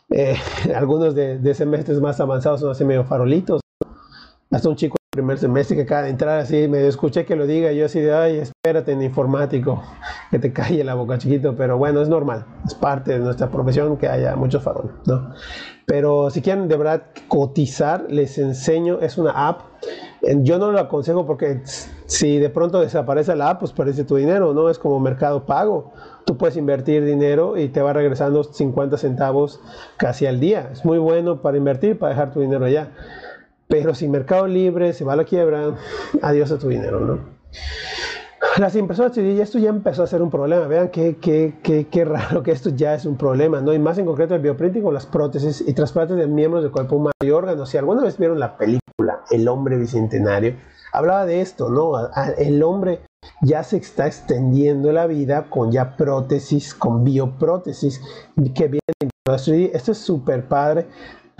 Eh, 0.09 0.35
algunos 0.75 1.13
de, 1.13 1.37
de, 1.37 1.53
semestres 1.53 2.01
más 2.01 2.19
avanzados 2.19 2.61
son 2.61 2.71
así 2.71 2.83
medio 2.83 3.03
farolitos, 3.03 3.61
hasta 4.49 4.67
un 4.67 4.75
chico 4.75 4.97
primer 5.13 5.37
semestre 5.37 5.75
que 5.75 5.83
acaba 5.83 6.03
de 6.03 6.09
entrar 6.09 6.39
así, 6.39 6.69
me 6.69 6.87
escuché 6.87 7.25
que 7.25 7.35
lo 7.35 7.45
diga, 7.45 7.73
yo 7.73 7.85
así 7.85 7.99
de, 7.99 8.13
ay, 8.13 8.37
espérate 8.37 8.93
en 8.93 9.01
informático, 9.01 9.83
que 10.31 10.39
te 10.39 10.53
calle 10.53 10.83
la 10.85 10.95
boca 10.95 11.17
chiquito, 11.17 11.53
pero 11.55 11.77
bueno, 11.77 12.01
es 12.01 12.09
normal, 12.09 12.45
es 12.65 12.73
parte 12.73 13.11
de 13.11 13.19
nuestra 13.19 13.51
profesión 13.51 13.97
que 13.97 14.07
haya 14.07 14.35
muchos 14.37 14.63
faroles, 14.63 14.93
¿no? 15.05 15.33
Pero 15.85 16.29
si 16.29 16.41
quieren 16.41 16.67
de 16.67 16.77
verdad 16.77 17.03
cotizar, 17.27 18.05
les 18.09 18.37
enseño, 18.37 18.99
es 19.01 19.17
una 19.17 19.47
app, 19.47 19.61
yo 20.21 20.57
no 20.57 20.71
lo 20.71 20.79
aconsejo 20.79 21.25
porque 21.25 21.61
si 22.05 22.37
de 22.37 22.49
pronto 22.49 22.79
desaparece 22.79 23.35
la 23.35 23.49
app, 23.49 23.59
pues 23.59 23.71
parece 23.71 24.03
tu 24.03 24.15
dinero, 24.15 24.53
¿no? 24.53 24.69
Es 24.69 24.77
como 24.77 24.99
mercado 24.99 25.45
pago, 25.45 25.91
tú 26.25 26.37
puedes 26.37 26.55
invertir 26.55 27.03
dinero 27.03 27.57
y 27.57 27.69
te 27.69 27.81
va 27.81 27.93
regresando 27.93 28.43
50 28.43 28.97
centavos 28.97 29.59
casi 29.97 30.27
al 30.27 30.39
día, 30.39 30.69
es 30.71 30.85
muy 30.85 30.99
bueno 30.99 31.41
para 31.41 31.57
invertir, 31.57 31.97
para 31.97 32.11
dejar 32.11 32.31
tu 32.31 32.41
dinero 32.41 32.65
allá 32.65 32.91
pero 33.71 33.95
si 33.95 34.09
Mercado 34.09 34.47
Libre 34.47 34.91
se 34.91 35.05
va 35.05 35.13
a 35.13 35.15
la 35.15 35.23
quiebra, 35.23 35.77
adiós 36.21 36.51
a 36.51 36.59
tu 36.59 36.67
dinero, 36.67 36.99
¿no? 36.99 37.19
Las 38.57 38.75
impresoras 38.75 39.15
3D, 39.15 39.39
esto 39.39 39.59
ya 39.59 39.69
empezó 39.69 40.03
a 40.03 40.07
ser 40.07 40.21
un 40.21 40.29
problema. 40.29 40.67
Vean 40.67 40.89
qué, 40.89 41.17
qué, 41.17 41.59
qué, 41.63 41.87
qué, 41.87 42.05
raro 42.05 42.43
que 42.43 42.51
esto 42.51 42.69
ya 42.69 42.93
es 42.93 43.05
un 43.05 43.15
problema, 43.15 43.61
¿no? 43.61 43.73
Y 43.73 43.79
más 43.79 43.97
en 43.97 44.05
concreto 44.05 44.35
el 44.35 44.41
bioprinting 44.41 44.83
con 44.83 44.93
las 44.93 45.05
prótesis 45.05 45.63
y 45.65 45.73
trasplantes 45.73 46.17
de 46.17 46.27
miembros 46.27 46.63
del 46.63 46.71
cuerpo 46.71 46.97
humano 46.97 47.13
y 47.21 47.29
órganos. 47.29 47.69
Si 47.69 47.77
alguna 47.77 48.03
vez 48.03 48.17
vieron 48.17 48.39
la 48.39 48.57
película 48.57 49.21
El 49.29 49.47
hombre 49.47 49.77
bicentenario, 49.77 50.55
hablaba 50.91 51.25
de 51.25 51.41
esto, 51.41 51.69
¿no? 51.69 51.93
El 52.37 52.61
hombre 52.63 53.01
ya 53.41 53.63
se 53.63 53.77
está 53.77 54.07
extendiendo 54.07 54.91
la 54.91 55.07
vida 55.07 55.45
con 55.49 55.71
ya 55.71 55.95
prótesis, 55.95 56.73
con 56.73 57.03
bioprótesis 57.03 58.01
que 58.53 58.67
vienen 58.67 58.81
en 58.99 59.69
Esto 59.73 59.91
es 59.91 59.97
súper 59.97 60.47
padre 60.47 60.87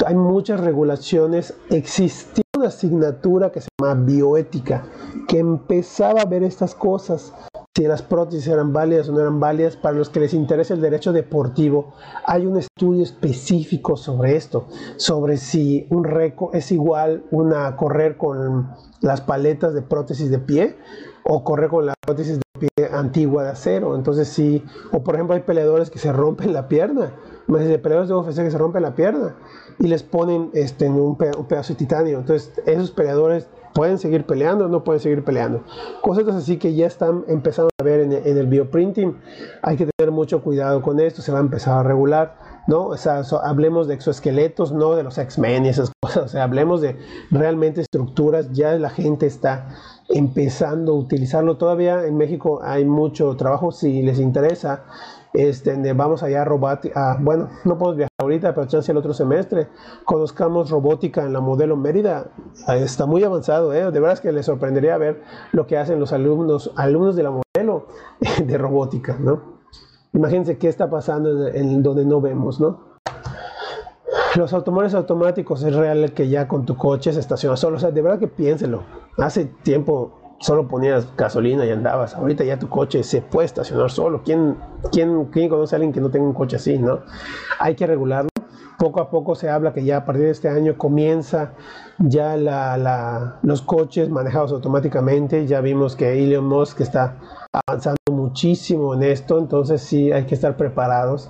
hay 0.06 0.16
muchas 0.16 0.60
regulaciones. 0.60 1.54
Existía 1.70 2.44
una 2.62 2.70
asignatura 2.70 3.52
que 3.52 3.62
se 3.62 3.70
llama 3.80 3.96
bioética, 4.06 4.84
que 5.28 5.40
empezaba 5.40 6.22
a 6.22 6.26
ver 6.26 6.44
estas 6.44 6.76
cosas, 6.76 7.34
si 7.76 7.84
las 7.84 8.02
prótesis 8.02 8.48
eran 8.48 8.72
válidas 8.72 9.10
o 9.10 9.14
no 9.14 9.20
eran 9.20 9.40
válidas. 9.40 9.78
Para 9.78 9.98
los 9.98 10.10
que 10.10 10.20
les 10.20 10.34
interesa 10.34 10.74
el 10.74 10.82
derecho 10.82 11.12
deportivo, 11.12 11.94
hay 12.26 12.46
un 12.46 12.58
estudio 12.58 13.02
específico 13.02 13.98
sobre 13.98 14.36
esto, 14.36 14.68
sobre 14.98 15.38
si 15.38 15.88
un 15.90 16.04
récord 16.04 16.56
es 16.56 16.72
igual 16.72 17.24
una 17.32 17.76
correr 17.76 18.18
con 18.18 18.70
las 19.02 19.22
paletas 19.22 19.74
de 19.74 19.82
prótesis 19.82 20.30
de 20.30 20.40
pie 20.40 20.78
o 21.24 21.44
correr 21.44 21.70
con 21.70 21.86
la 21.86 21.94
prótesis 22.06 22.40
de 22.40 22.60
pie 22.60 22.90
antigua 22.92 23.44
de 23.44 23.50
acero. 23.50 23.96
Entonces 23.96 24.28
sí, 24.28 24.64
o 24.92 25.04
por 25.04 25.16
ejemplo 25.16 25.36
hay 25.36 25.42
peleadores 25.42 25.90
que 25.90 25.98
se 25.98 26.12
rompen 26.12 26.54
la 26.54 26.68
pierna, 26.68 27.14
peleadores 27.52 28.10
de 28.10 28.16
UFC 28.16 28.44
que 28.44 28.52
se 28.52 28.58
rompen 28.58 28.82
la 28.82 28.96
pierna 28.96 29.36
y 29.80 29.88
les 29.88 30.04
ponen 30.04 30.50
este, 30.54 30.90
un, 30.90 31.18
pedazo 31.18 31.74
de 31.74 31.78
titanio. 31.78 32.20
Entonces, 32.20 32.54
esos 32.66 32.92
peleadores 32.92 33.48
pueden 33.74 33.98
seguir 33.98 34.26
peleando 34.26 34.66
o 34.66 34.68
no 34.68 34.84
pueden 34.84 35.00
seguir 35.02 35.24
peleando. 35.24 35.64
Cosas 36.02 36.28
así 36.36 36.58
que 36.58 36.74
ya 36.74 36.88
están 36.88 37.24
empezando 37.28 37.70
a 37.80 37.84
ver 37.84 38.02
en, 38.02 38.12
el 38.14 38.48
bioprinting. 38.48 39.18
Hay 39.62 39.78
que 39.78 39.88
tener 39.98 40.12
mucho 40.12 40.42
cuidado 40.44 40.82
con 40.82 41.00
esto, 41.00 41.22
se 41.22 41.32
va 41.32 41.40
a 41.40 41.42
empezar 41.42 41.78
a 41.78 41.84
regular. 41.84 42.52
¿no? 42.68 42.86
O 42.88 42.98
sea, 42.98 43.24
hablemos 43.44 43.88
de 43.88 43.96
exoesqueletos, 43.96 44.72
no 44.72 44.96
de 44.96 45.04
los 45.04 45.18
X-Men 45.18 45.66
y 45.66 45.70
esas 45.70 45.92
cosas, 46.02 46.26
o 46.26 46.28
sea, 46.28 46.44
hablemos 46.44 46.80
de 46.82 46.96
realmente 47.32 47.82
estructuras, 47.82 48.52
ya 48.52 48.74
la 48.76 48.92
gente 48.92 49.26
está 49.26 49.70
empezando 50.10 50.92
a 50.92 50.96
utilizarlo. 50.96 51.58
Todavía 51.58 52.06
en 52.06 52.18
México 52.18 52.60
hay 52.64 52.86
mucho 52.86 53.36
trabajo, 53.36 53.72
si 53.72 54.04
les 54.04 54.20
interesa, 54.20 54.84
este, 55.34 55.94
vamos 55.94 56.24
allá 56.24 56.42
a 56.42 56.46
robótica, 56.46 57.18
bueno, 57.22 57.50
no 57.64 57.78
podemos 57.78 57.98
viajar 57.98 58.12
ahorita, 58.18 58.54
pero 58.54 58.68
chance 58.68 58.92
el 58.92 58.98
otro 58.98 59.14
semestre, 59.14 59.68
conozcamos 60.06 60.70
robótica 60.70 61.24
en 61.24 61.34
la 61.34 61.40
modelo 61.40 61.78
Mérida, 61.78 62.32
está 62.68 63.06
muy 63.06 63.24
avanzado, 63.24 63.74
¿eh? 63.74 63.92
de 63.92 64.00
verdad 64.00 64.20
que 64.20 64.32
les 64.32 64.46
sorprendería 64.46 64.98
ver 64.98 65.22
lo 65.54 65.68
que 65.68 65.78
hacen 65.78 66.00
los 66.00 66.12
alumnos, 66.12 66.72
alumnos 66.76 67.16
de 67.16 67.24
la 67.24 67.32
modelo 67.32 67.88
de 68.46 68.58
robótica, 68.58 69.18
¿no? 69.20 69.62
Imagínense 70.14 70.58
qué 70.58 70.68
está 70.68 70.90
pasando 70.90 71.48
en, 71.48 71.82
donde 71.82 72.04
no 72.04 72.20
vemos, 72.20 72.60
¿no? 72.60 72.92
Los 74.36 74.54
automóviles 74.54 74.94
automáticos 74.94 75.64
es 75.64 75.74
real 75.74 76.14
que 76.14 76.28
ya 76.28 76.48
con 76.48 76.66
tu 76.66 76.76
coche 76.76 77.14
se 77.14 77.22
estaciona 77.22 77.56
solo, 77.56 77.78
o 77.78 77.80
sea, 77.80 77.92
de 77.92 78.02
verdad 78.02 78.20
que 78.20 78.28
piénselo. 78.28 78.84
Hace 79.18 79.46
tiempo 79.46 80.21
solo 80.42 80.68
ponías 80.68 81.08
gasolina 81.16 81.66
y 81.66 81.72
andabas. 81.72 82.16
Ahorita 82.16 82.44
ya 82.44 82.60
tu 82.60 82.68
coche 82.68 83.04
se 83.04 83.22
puede 83.22 83.46
estacionar 83.46 83.92
solo. 83.92 84.24
¿Quién, 84.24 84.58
quién, 84.92 85.26
quién 85.26 85.50
conoce 85.50 85.76
a 85.76 85.78
alguien 85.78 85.94
que 85.94 86.02
no 86.02 86.10
tenga 86.10 86.26
un 86.26 86.34
coche 86.34 86.58
así, 86.58 86.78
no? 86.78 87.00
Hay 87.60 87.76
que 87.76 87.88
regularlo. 87.88 88.30
Poco 88.78 89.00
a 89.00 89.12
poco 89.12 89.36
se 89.36 89.48
habla 89.48 89.74
que 89.74 89.84
ya 89.84 89.98
a 89.98 90.06
partir 90.06 90.24
de 90.24 90.32
este 90.32 90.50
año 90.50 90.76
comienza 90.76 91.54
ya 92.00 92.36
los 93.44 93.62
coches 93.62 94.10
manejados 94.10 94.52
automáticamente. 94.52 95.46
Ya 95.46 95.62
vimos 95.62 95.96
que 95.96 96.24
Elon 96.24 96.46
Musk 96.46 96.82
está 96.82 97.18
avanzando 97.54 97.98
muchísimo 98.12 98.96
en 98.96 99.04
esto, 99.04 99.38
entonces 99.38 99.82
sí 99.84 100.12
hay 100.12 100.26
que 100.26 100.34
estar 100.34 100.58
preparados 100.58 101.30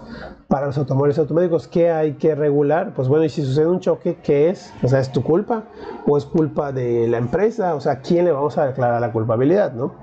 para 0.51 0.67
los 0.67 0.77
automóviles 0.77 1.17
automáticos. 1.17 1.65
¿Qué 1.65 1.91
hay 1.91 2.15
que 2.15 2.35
regular? 2.35 2.91
Pues 2.93 3.07
bueno, 3.07 3.23
y 3.23 3.29
si 3.29 3.41
sucede 3.41 3.67
un 3.67 3.79
choque, 3.79 4.17
¿qué 4.21 4.49
es? 4.49 4.73
O 4.83 4.87
sea, 4.89 4.99
¿es 4.99 5.09
tu 5.09 5.23
culpa 5.23 5.63
o 6.05 6.17
es 6.17 6.25
culpa 6.25 6.73
de 6.73 7.07
la 7.07 7.19
empresa? 7.19 7.73
O 7.73 7.79
sea, 7.79 8.01
¿quién 8.01 8.25
le 8.25 8.33
vamos 8.33 8.57
a 8.57 8.65
declarar 8.65 8.99
la 8.99 9.13
culpabilidad, 9.13 9.71
no? 9.71 9.95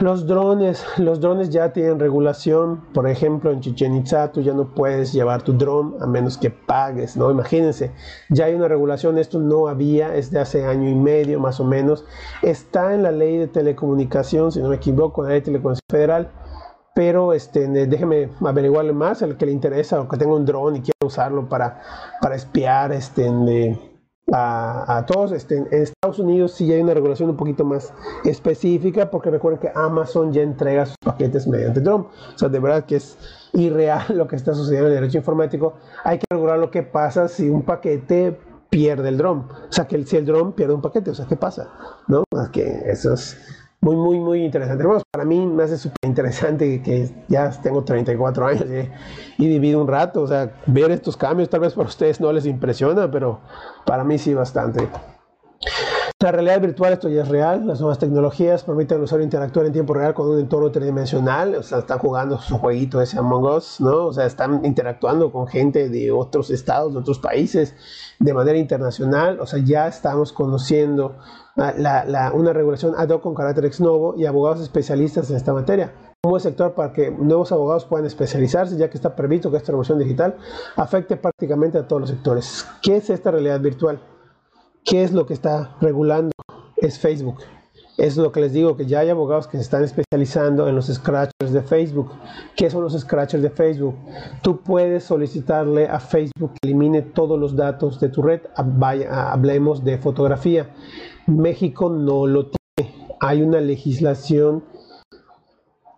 Los 0.00 0.26
drones, 0.26 0.84
los 0.98 1.20
drones 1.20 1.48
ya 1.48 1.72
tienen 1.72 1.98
regulación. 1.98 2.82
Por 2.92 3.08
ejemplo, 3.08 3.50
en 3.50 3.60
Chichen 3.60 3.96
Itza 3.96 4.30
tú 4.30 4.42
ya 4.42 4.52
no 4.52 4.74
puedes 4.74 5.14
llevar 5.14 5.40
tu 5.40 5.54
drone 5.54 5.96
a 6.02 6.06
menos 6.06 6.36
que 6.36 6.50
pagues, 6.50 7.16
¿no? 7.16 7.30
Imagínense, 7.30 7.92
ya 8.28 8.44
hay 8.44 8.54
una 8.54 8.68
regulación. 8.68 9.16
Esto 9.16 9.38
no 9.38 9.68
había, 9.68 10.14
es 10.16 10.32
de 10.32 10.40
hace 10.40 10.66
año 10.66 10.90
y 10.90 10.94
medio 10.94 11.40
más 11.40 11.60
o 11.60 11.64
menos. 11.64 12.04
Está 12.42 12.92
en 12.92 13.02
la 13.02 13.10
ley 13.10 13.38
de 13.38 13.46
telecomunicación, 13.46 14.52
si 14.52 14.60
no 14.60 14.68
me 14.68 14.76
equivoco, 14.76 15.22
la 15.22 15.30
ley 15.30 15.38
de 15.38 15.46
telecomunicación 15.46 15.88
federal. 15.88 16.30
Pero 16.94 17.32
este, 17.32 17.66
déjeme 17.66 18.30
averiguarle 18.40 18.92
más, 18.92 19.22
al 19.22 19.36
que 19.36 19.46
le 19.46 19.52
interesa 19.52 20.00
o 20.00 20.08
que 20.08 20.16
tenga 20.16 20.34
un 20.34 20.44
drone 20.44 20.78
y 20.78 20.80
quiera 20.82 20.94
usarlo 21.04 21.48
para, 21.48 21.80
para 22.20 22.36
espiar 22.36 22.92
este, 22.92 23.28
a, 24.32 25.04
todos. 25.06 25.32
Este, 25.32 25.56
en 25.56 25.68
Estados 25.72 26.18
Unidos 26.18 26.52
sí 26.52 26.72
hay 26.72 26.80
una 26.80 26.94
regulación 26.94 27.30
un 27.30 27.36
poquito 27.36 27.64
más 27.64 27.92
específica 28.24 29.10
porque 29.10 29.30
recuerden 29.30 29.60
que 29.60 29.72
Amazon 29.74 30.32
ya 30.32 30.42
entrega 30.42 30.86
sus 30.86 30.96
paquetes 30.98 31.46
mediante 31.46 31.80
drone. 31.80 32.04
O 32.34 32.38
sea, 32.38 32.48
de 32.48 32.58
verdad 32.58 32.84
que 32.84 32.96
es 32.96 33.18
irreal 33.52 34.04
lo 34.14 34.26
que 34.26 34.36
está 34.36 34.54
sucediendo 34.54 34.88
en 34.88 34.94
el 34.94 35.00
derecho 35.00 35.18
informático. 35.18 35.74
Hay 36.04 36.18
que 36.18 36.26
regular 36.30 36.58
lo 36.58 36.70
que 36.70 36.82
pasa 36.82 37.28
si 37.28 37.48
un 37.48 37.62
paquete 37.62 38.38
pierde 38.70 39.08
el 39.08 39.18
drone. 39.18 39.44
O 39.68 39.72
sea, 39.72 39.86
que 39.86 40.04
si 40.04 40.16
el 40.16 40.26
drone 40.26 40.52
pierde 40.52 40.74
un 40.74 40.82
paquete, 40.82 41.10
o 41.10 41.14
sea, 41.14 41.26
¿qué 41.26 41.36
pasa? 41.36 41.70
¿No? 42.08 42.24
Que 42.52 42.82
eso 42.86 43.14
es 43.14 43.36
muy, 43.84 43.96
muy, 43.96 44.18
muy 44.18 44.44
interesante. 44.44 44.82
Para 45.10 45.26
mí 45.26 45.46
me 45.46 45.62
hace 45.62 45.76
súper 45.76 46.08
interesante 46.08 46.80
que 46.82 47.10
ya 47.28 47.50
tengo 47.50 47.84
34 47.84 48.46
años 48.46 48.64
y, 49.38 49.44
y 49.44 49.46
vivido 49.46 49.80
un 49.82 49.86
rato. 49.86 50.22
O 50.22 50.26
sea, 50.26 50.52
ver 50.66 50.90
estos 50.90 51.18
cambios 51.18 51.50
tal 51.50 51.60
vez 51.60 51.74
para 51.74 51.88
ustedes 51.88 52.18
no 52.18 52.32
les 52.32 52.46
impresiona, 52.46 53.10
pero 53.10 53.40
para 53.84 54.02
mí 54.02 54.16
sí 54.16 54.32
bastante. 54.32 54.88
La 56.24 56.32
realidad 56.32 56.58
virtual, 56.58 56.94
esto 56.94 57.10
ya 57.10 57.20
es 57.20 57.28
real. 57.28 57.66
Las 57.66 57.80
nuevas 57.80 57.98
tecnologías 57.98 58.64
permiten 58.64 58.96
al 58.96 59.04
usuario 59.04 59.24
interactuar 59.24 59.66
en 59.66 59.74
tiempo 59.74 59.92
real 59.92 60.14
con 60.14 60.26
un 60.26 60.38
entorno 60.38 60.70
tridimensional. 60.70 61.54
O 61.54 61.62
sea, 61.62 61.80
están 61.80 61.98
jugando 61.98 62.38
su 62.38 62.56
jueguito 62.56 63.02
ese 63.02 63.18
Among 63.18 63.44
Us, 63.44 63.78
¿no? 63.78 64.06
O 64.06 64.12
sea, 64.14 64.24
están 64.24 64.64
interactuando 64.64 65.30
con 65.30 65.46
gente 65.46 65.90
de 65.90 66.10
otros 66.12 66.48
estados, 66.48 66.94
de 66.94 67.00
otros 67.00 67.18
países, 67.18 67.74
de 68.20 68.32
manera 68.32 68.56
internacional. 68.56 69.38
O 69.38 69.44
sea, 69.44 69.58
ya 69.62 69.86
estamos 69.86 70.32
conociendo 70.32 71.16
una 71.56 72.52
regulación 72.54 72.94
ad 72.96 73.10
hoc 73.10 73.20
con 73.20 73.34
carácter 73.34 73.66
ex 73.66 73.82
novo 73.82 74.14
y 74.16 74.24
abogados 74.24 74.62
especialistas 74.62 75.28
en 75.28 75.36
esta 75.36 75.52
materia. 75.52 75.92
Un 76.22 76.30
buen 76.30 76.40
sector 76.40 76.72
para 76.72 76.94
que 76.94 77.10
nuevos 77.10 77.52
abogados 77.52 77.84
puedan 77.84 78.06
especializarse, 78.06 78.78
ya 78.78 78.88
que 78.88 78.96
está 78.96 79.14
previsto 79.14 79.50
que 79.50 79.58
esta 79.58 79.72
revolución 79.72 79.98
digital 79.98 80.36
afecte 80.76 81.18
prácticamente 81.18 81.76
a 81.76 81.86
todos 81.86 82.00
los 82.00 82.08
sectores. 82.08 82.66
¿Qué 82.80 82.96
es 82.96 83.10
esta 83.10 83.30
realidad 83.30 83.60
virtual? 83.60 84.00
¿Qué 84.84 85.02
es 85.02 85.12
lo 85.12 85.24
que 85.24 85.32
está 85.32 85.76
regulando? 85.80 86.32
Es 86.76 86.98
Facebook. 86.98 87.38
Es 87.96 88.18
lo 88.18 88.32
que 88.32 88.40
les 88.40 88.52
digo, 88.52 88.76
que 88.76 88.84
ya 88.84 88.98
hay 88.98 89.08
abogados 89.08 89.46
que 89.46 89.56
se 89.56 89.62
están 89.62 89.82
especializando 89.82 90.68
en 90.68 90.74
los 90.74 90.88
scratchers 90.88 91.52
de 91.52 91.62
Facebook. 91.62 92.10
¿Qué 92.54 92.68
son 92.68 92.82
los 92.82 92.92
scratchers 92.92 93.42
de 93.42 93.48
Facebook? 93.48 93.94
Tú 94.42 94.60
puedes 94.60 95.04
solicitarle 95.04 95.88
a 95.88 96.00
Facebook 96.00 96.52
que 96.52 96.68
elimine 96.68 97.00
todos 97.00 97.38
los 97.38 97.56
datos 97.56 97.98
de 97.98 98.10
tu 98.10 98.20
red. 98.20 98.42
Hablemos 98.56 99.84
de 99.84 99.96
fotografía. 99.96 100.74
México 101.26 101.88
no 101.88 102.26
lo 102.26 102.50
tiene. 102.50 103.08
Hay 103.20 103.40
una 103.40 103.60
legislación, 103.60 104.64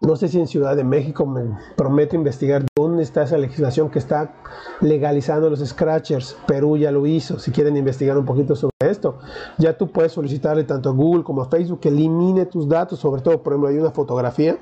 no 0.06 0.14
sé 0.14 0.28
si 0.28 0.38
en 0.38 0.46
Ciudad 0.46 0.76
de 0.76 0.84
México, 0.84 1.26
me 1.26 1.58
prometo 1.76 2.14
investigar 2.14 2.64
dónde 2.76 3.02
está 3.02 3.24
esa 3.24 3.38
legislación 3.38 3.90
que 3.90 3.98
está 3.98 4.36
legalizando 4.80 5.50
los 5.50 5.58
scratchers. 5.58 6.36
Perú 6.46 6.76
ya 6.76 6.92
lo 6.92 7.06
hizo. 7.06 7.40
Si 7.40 7.50
quieren 7.50 7.76
investigar 7.76 8.16
un 8.16 8.24
poquito 8.24 8.54
sobre 8.54 8.70
esto, 8.80 9.18
ya 9.58 9.76
tú 9.76 9.90
puedes 9.90 10.12
solicitarle 10.12 10.62
tanto 10.62 10.90
a 10.90 10.92
Google 10.92 11.24
como 11.24 11.42
a 11.42 11.48
Facebook 11.48 11.80
que 11.80 11.88
elimine 11.88 12.46
tus 12.46 12.68
datos, 12.68 13.00
sobre 13.00 13.20
todo, 13.20 13.42
por 13.42 13.52
ejemplo, 13.52 13.68
hay 13.68 13.78
una 13.78 13.90
fotografía. 13.90 14.58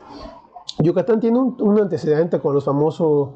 Yucatán 0.78 1.20
tiene 1.20 1.38
un, 1.38 1.60
un 1.60 1.78
antecedente 1.78 2.40
con 2.40 2.54
los 2.54 2.64
famosos 2.64 3.34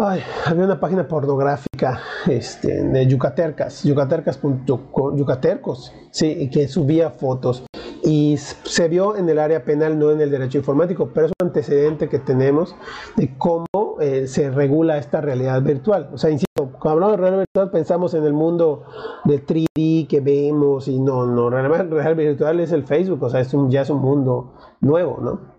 Ay, 0.00 0.22
había 0.46 0.64
una 0.64 0.78
página 0.78 1.08
pornográfica 1.08 2.00
este, 2.28 2.84
de 2.84 3.06
yucatercas, 3.08 3.82
yucatercos, 3.82 5.92
sí, 6.12 6.48
que 6.50 6.68
subía 6.68 7.10
fotos 7.10 7.64
y 8.08 8.38
se 8.38 8.88
vio 8.88 9.16
en 9.16 9.28
el 9.28 9.38
área 9.38 9.64
penal, 9.64 9.98
no 9.98 10.10
en 10.10 10.22
el 10.22 10.30
derecho 10.30 10.56
informático, 10.56 11.10
pero 11.12 11.26
es 11.26 11.32
un 11.38 11.48
antecedente 11.48 12.08
que 12.08 12.18
tenemos 12.18 12.74
de 13.16 13.36
cómo 13.36 13.66
eh, 14.00 14.26
se 14.26 14.50
regula 14.50 14.96
esta 14.96 15.20
realidad 15.20 15.60
virtual. 15.60 16.08
O 16.14 16.16
sea, 16.16 16.30
insisto, 16.30 16.72
cuando 16.80 16.92
hablamos 16.92 17.12
de 17.12 17.16
realidad 17.18 17.40
virtual 17.40 17.70
pensamos 17.70 18.14
en 18.14 18.24
el 18.24 18.32
mundo 18.32 18.84
de 19.24 19.44
3D 19.44 20.06
que 20.08 20.20
vemos 20.20 20.88
y 20.88 20.98
no, 20.98 21.26
no, 21.26 21.50
realmente 21.50 21.94
realidad 21.94 22.16
virtual 22.16 22.60
es 22.60 22.72
el 22.72 22.84
Facebook, 22.84 23.22
o 23.22 23.28
sea, 23.28 23.40
es 23.40 23.54
ya 23.68 23.82
es 23.82 23.90
un 23.90 24.00
mundo 24.00 24.54
nuevo, 24.80 25.18
¿no? 25.20 25.58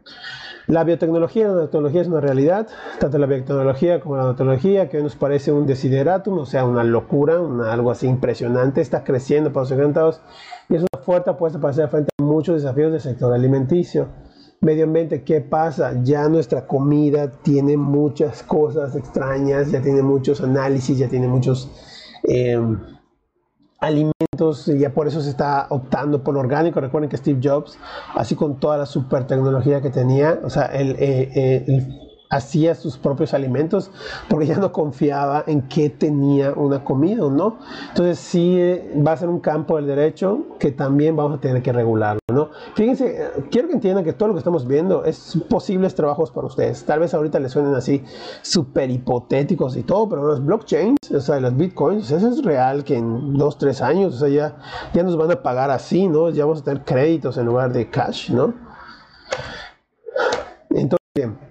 La 0.65 0.83
biotecnología 0.83 1.47
la 1.47 1.53
nanotecnología 1.53 2.01
es 2.01 2.07
una 2.07 2.21
realidad, 2.21 2.67
tanto 2.99 3.17
la 3.19 3.27
biotecnología 3.27 3.99
como 3.99 4.15
la 4.15 4.21
nanotecnología, 4.23 4.89
que 4.89 4.97
hoy 4.97 5.03
nos 5.03 5.15
parece 5.15 5.51
un 5.51 5.67
desideratum, 5.67 6.39
o 6.39 6.45
sea, 6.45 6.65
una 6.65 6.83
locura, 6.83 7.39
algo 7.71 7.91
así 7.91 8.07
impresionante, 8.07 8.81
está 8.81 9.03
creciendo 9.03 9.51
para 9.51 9.63
los 9.63 9.71
encantados 9.71 10.21
y 10.69 10.75
es 10.75 10.81
una 10.81 11.01
fuerte 11.03 11.31
apuesta 11.31 11.59
para 11.59 11.71
hacer 11.71 11.89
frente 11.89 12.11
a 12.17 12.23
muchos 12.23 12.61
desafíos 12.61 12.91
del 12.91 13.01
sector 13.01 13.33
alimenticio. 13.33 14.07
Medio 14.61 14.83
ambiente, 14.83 15.23
¿qué 15.23 15.41
pasa? 15.41 15.93
Ya 16.03 16.27
nuestra 16.29 16.67
comida 16.67 17.31
tiene 17.31 17.77
muchas 17.77 18.43
cosas 18.43 18.95
extrañas, 18.95 19.71
ya 19.71 19.81
tiene 19.81 20.01
muchos 20.01 20.41
análisis, 20.41 20.97
ya 20.97 21.07
tiene 21.07 21.27
muchos... 21.27 21.69
Eh, 22.23 22.59
alimentos, 23.79 24.67
y 24.67 24.79
ya 24.79 24.93
por 24.93 25.07
eso 25.07 25.21
se 25.21 25.29
está 25.29 25.67
optando 25.69 26.23
por 26.23 26.33
lo 26.33 26.41
orgánico. 26.41 26.79
Recuerden 26.79 27.09
que 27.09 27.17
Steve 27.17 27.39
Jobs, 27.41 27.77
así 28.15 28.35
con 28.35 28.59
toda 28.59 28.77
la 28.77 28.85
super 28.85 29.25
tecnología 29.25 29.81
que 29.81 29.89
tenía, 29.89 30.39
o 30.43 30.49
sea, 30.49 30.65
el, 30.65 30.91
eh, 30.91 31.31
eh, 31.33 31.65
el 31.67 32.08
hacía 32.29 32.75
sus 32.75 32.97
propios 32.97 33.33
alimentos 33.33 33.89
porque 34.29 34.45
ya 34.45 34.57
no 34.57 34.71
confiaba 34.71 35.43
en 35.47 35.63
que 35.63 35.89
tenía 35.89 36.53
una 36.53 36.83
comida, 36.83 37.27
¿no? 37.27 37.57
Entonces 37.89 38.19
sí 38.19 38.55
eh, 38.59 38.93
va 39.05 39.13
a 39.13 39.17
ser 39.17 39.29
un 39.29 39.39
campo 39.39 39.77
del 39.77 39.87
derecho 39.87 40.45
que 40.59 40.71
también 40.71 41.15
vamos 41.15 41.39
a 41.39 41.41
tener 41.41 41.63
que 41.63 41.73
regularlo, 41.73 42.19
¿no? 42.31 42.49
Fíjense, 42.75 43.23
eh, 43.23 43.29
quiero 43.49 43.67
que 43.67 43.73
entiendan 43.73 44.03
que 44.03 44.13
todo 44.13 44.29
lo 44.29 44.35
que 44.35 44.39
estamos 44.39 44.67
viendo 44.67 45.05
es 45.05 45.39
posibles 45.49 45.95
trabajos 45.95 46.29
para 46.29 46.45
ustedes. 46.45 46.85
Tal 46.85 46.99
vez 46.99 47.15
ahorita 47.15 47.39
les 47.39 47.51
suenen 47.51 47.73
así 47.73 48.03
súper 48.43 48.91
hipotéticos 48.91 49.75
y 49.75 49.81
todo, 49.81 50.07
pero 50.07 50.23
los 50.23 50.45
blockchains, 50.45 50.99
o 51.11 51.19
sea, 51.21 51.39
los 51.39 51.57
bitcoins, 51.57 52.11
eso 52.11 52.29
es 52.29 52.43
real 52.43 52.83
que 52.83 52.95
en 52.95 53.33
dos, 53.33 53.57
tres 53.57 53.81
años, 53.81 54.15
o 54.15 54.19
sea, 54.19 54.29
ya, 54.29 54.57
ya 54.93 55.01
nos 55.01 55.17
van 55.17 55.31
a 55.31 55.41
pagar 55.41 55.71
así, 55.71 56.07
¿no? 56.07 56.29
Ya 56.29 56.45
vamos 56.45 56.61
a 56.61 56.63
tener 56.63 56.83
créditos 56.83 57.37
en 57.37 57.47
lugar 57.47 57.73
de 57.73 57.89
cash, 57.89 58.29
¿no? 58.29 58.53
Entonces, 60.69 61.48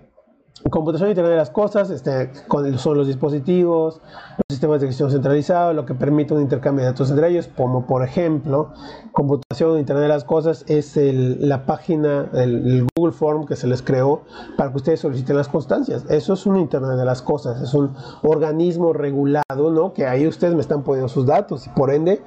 computación 0.71 1.11
Internet 1.11 1.33
de 1.33 1.37
las 1.37 1.51
cosas 1.51 1.91
este, 1.91 2.31
son 2.77 2.99
los 2.99 3.07
dispositivos, 3.07 4.01
los 4.37 4.45
sistemas 4.51 4.81
de 4.81 4.89
gestión 4.89 5.11
centralizados, 5.11 5.75
lo 5.75 5.87
que 5.87 5.95
permite 5.95 6.35
un 6.35 6.41
intercambio 6.41 6.85
de 6.85 6.93
datos 6.93 7.11
entre 7.11 7.29
ellos, 7.29 7.49
como 7.57 7.87
por 7.87 8.03
ejemplo, 8.03 8.73
computación 9.13 9.79
Internet 9.79 10.03
de 10.03 10.09
las 10.09 10.25
cosas 10.25 10.65
es 10.69 10.97
la 10.97 11.67
página, 11.67 12.29
el, 12.35 12.87
Google 12.97 13.13
Form 13.13 13.47
que 13.47 13.55
se 13.57 13.67
les 13.67 13.83
creó 13.83 14.23
para 14.57 14.71
que 14.71 14.77
ustedes 14.77 15.01
soliciten 15.01 15.37
las 15.37 15.49
constancias. 15.49 16.05
Eso 16.09 16.33
es 16.33 16.47
un 16.47 16.57
Internet 16.57 16.97
de 16.99 17.05
las 17.05 17.23
cosas, 17.23 17.61
es 17.63 17.75
un 17.75 17.95
organismo 18.23 18.93
regulado, 18.93 19.71
¿no? 19.71 19.93
Que 19.93 20.07
ahí 20.07 20.27
ustedes 20.27 20.55
me 20.55 20.61
están 20.61 20.83
poniendo 20.83 21.09
sus 21.09 21.27
datos 21.27 21.67
y 21.67 21.71
por 21.71 21.93
ende 21.93 22.23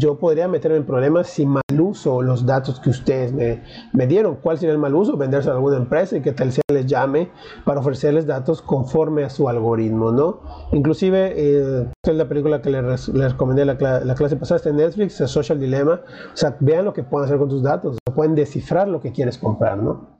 yo 0.00 0.18
podría 0.18 0.48
meterme 0.48 0.78
en 0.78 0.86
problemas 0.86 1.28
si 1.28 1.46
mal 1.46 1.62
uso 1.80 2.22
los 2.22 2.46
datos 2.46 2.80
que 2.80 2.90
ustedes 2.90 3.32
me, 3.32 3.62
me 3.92 4.06
dieron. 4.06 4.36
¿Cuál 4.36 4.58
sería 4.58 4.72
el 4.72 4.78
mal 4.78 4.94
uso? 4.94 5.16
Venderse 5.16 5.50
a 5.50 5.52
alguna 5.52 5.76
empresa 5.76 6.16
y 6.16 6.20
que 6.20 6.32
Telcel 6.32 6.62
les 6.72 6.86
llame 6.86 7.30
para 7.64 7.77
ofrecerles 7.78 8.26
datos 8.26 8.62
conforme 8.62 9.24
a 9.24 9.30
su 9.30 9.48
algoritmo, 9.48 10.12
¿no? 10.12 10.40
Inclusive, 10.72 11.34
eh, 11.36 11.86
es 12.02 12.14
la 12.14 12.28
película 12.28 12.62
que 12.62 12.70
les, 12.70 13.08
recomendé 13.08 13.64
la, 13.64 13.74
la, 13.74 14.14
clase 14.14 14.36
pasada, 14.36 14.56
está 14.56 14.70
en 14.70 14.76
Netflix, 14.76 15.14
Social 15.14 15.58
Dilemma, 15.58 16.00
o 16.32 16.36
sea, 16.36 16.56
vean 16.60 16.84
lo 16.84 16.92
que 16.92 17.02
pueden 17.02 17.26
hacer 17.26 17.38
con 17.38 17.48
tus 17.48 17.62
datos, 17.62 17.98
pueden 18.14 18.34
descifrar 18.34 18.88
lo 18.88 19.00
que 19.00 19.12
quieres 19.12 19.38
comprar, 19.38 19.78
¿no? 19.78 20.16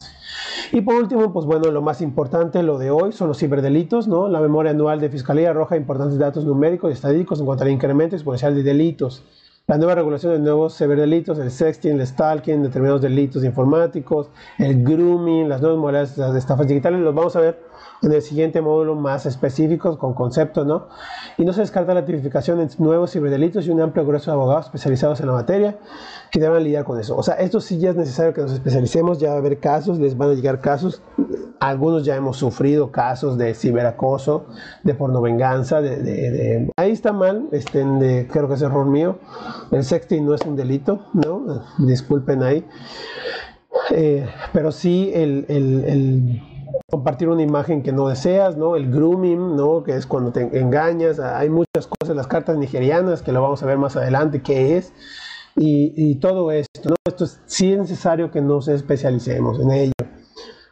Y 0.71 0.83
por 0.83 0.97
último, 0.97 1.33
pues 1.33 1.47
bueno, 1.47 1.71
lo 1.71 1.81
más 1.81 2.03
importante, 2.03 2.63
lo 2.63 2.79
de 2.79 2.91
hoy, 2.91 3.13
son 3.13 3.29
los 3.29 3.39
ciberdelitos, 3.39 4.07
¿no? 4.07 4.29
La 4.29 4.41
memoria 4.41 4.73
anual 4.73 5.01
de 5.01 5.09
Fiscalía 5.09 5.51
arroja 5.51 5.77
importantes 5.77 6.19
datos 6.19 6.45
numéricos 6.45 6.91
y 6.91 6.93
estadísticos 6.93 7.41
en 7.41 7.47
cuanto 7.47 7.65
al 7.65 7.71
incremento 7.71 8.17
exponencial 8.17 8.55
de 8.55 8.63
delitos 8.63 9.25
la 9.69 9.77
nueva 9.77 9.95
regulación 9.97 10.33
de 10.33 10.39
nuevos 10.39 10.79
ciberdelitos, 10.79 11.39
el 11.39 11.51
sexting, 11.51 12.01
el 12.01 12.07
stalking, 12.07 12.63
determinados 12.63 13.03
delitos 13.03 13.45
informáticos, 13.45 14.31
el 14.57 14.83
grooming, 14.83 15.47
las 15.47 15.61
nuevas 15.61 15.79
modalidades 15.79 16.17
de 16.17 16.39
estafas 16.39 16.67
digitales, 16.67 17.01
los 17.01 17.15
vamos 17.15 17.37
a 17.37 17.41
ver 17.41 17.68
en 18.03 18.13
el 18.13 18.23
siguiente 18.23 18.61
módulo 18.61 18.95
más 18.95 19.27
específicos 19.27 19.97
con 19.97 20.15
conceptos, 20.15 20.67
¿no? 20.67 20.89
Y 21.37 21.45
no 21.45 21.53
se 21.53 21.61
descarta 21.61 21.95
la 21.95 22.05
tipificación 22.05 22.59
de 22.59 22.69
nuevos 22.79 23.13
ciberdelitos 23.13 23.67
y 23.67 23.71
un 23.71 23.81
amplio 23.81 24.07
grueso 24.07 24.31
de 24.31 24.37
abogados 24.37 24.67
especializados 24.67 25.21
en 25.21 25.27
la 25.27 25.33
materia 25.33 25.79
que 26.31 26.41
deban 26.41 26.63
lidiar 26.63 26.85
con 26.85 26.99
eso. 27.01 27.17
O 27.17 27.23
sea, 27.23 27.35
esto 27.35 27.61
sí 27.61 27.79
ya 27.79 27.91
es 27.91 27.97
necesario 27.97 28.35
que 28.35 28.43
nos 28.43 28.53
especialicemos, 28.53 29.19
ya 29.19 29.31
va 29.31 29.37
a 29.37 29.39
haber 29.39 29.59
casos, 29.59 29.99
les 29.99 30.17
van 30.17 30.31
a 30.31 30.35
llegar 30.35 30.61
casos, 30.61 31.03
algunos 31.61 32.05
ya 32.05 32.17
hemos 32.17 32.37
sufrido 32.37 32.91
casos 32.93 33.39
de 33.39 33.55
ciberacoso, 33.55 34.47
de 34.83 34.95
pornovenganza, 34.95 35.81
de, 35.81 35.97
de, 35.97 36.73
ahí 36.77 36.93
está 36.93 37.13
mal, 37.13 37.49
este, 37.53 37.85
de, 37.85 38.29
creo 38.29 38.49
que 38.49 38.55
es 38.55 38.63
error 38.63 38.87
mío, 38.87 39.19
el 39.71 39.85
sexting 39.85 40.25
no 40.25 40.35
es 40.35 40.43
un 40.43 40.57
delito, 40.57 41.07
¿no? 41.15 41.63
Disculpen 41.79 42.43
ahí. 42.43 42.65
Eh, 43.91 44.29
pero 44.53 44.73
sí 44.73 45.11
el, 45.15 45.47
el, 45.49 45.85
el 45.85 46.43
compartir 46.91 47.29
una 47.29 47.43
imagen 47.43 47.83
que 47.83 47.93
no 47.93 48.09
deseas, 48.09 48.57
¿no? 48.57 48.75
El 48.75 48.91
grooming, 48.91 49.57
¿no? 49.57 49.83
Que 49.83 49.95
es 49.95 50.07
cuando 50.07 50.33
te 50.33 50.41
engañas. 50.59 51.21
Hay 51.21 51.51
muchas 51.51 51.87
cosas, 51.87 52.17
las 52.17 52.27
cartas 52.27 52.57
nigerianas, 52.57 53.23
que 53.23 53.33
lo 53.33 53.43
vamos 53.43 53.63
a 53.63 53.67
ver 53.67 53.77
más 53.77 53.97
adelante, 53.97 54.41
qué 54.41 54.79
es. 54.79 54.93
Y, 55.55 56.15
todo 56.21 56.53
esto, 56.53 56.91
¿no? 56.91 56.95
Esto 57.05 57.25
es, 57.25 57.41
sí 57.47 57.73
es 57.73 57.79
necesario 57.79 58.31
que 58.31 58.41
nos 58.41 58.69
especialicemos 58.69 59.59
en 59.61 59.71
ello. 59.73 59.93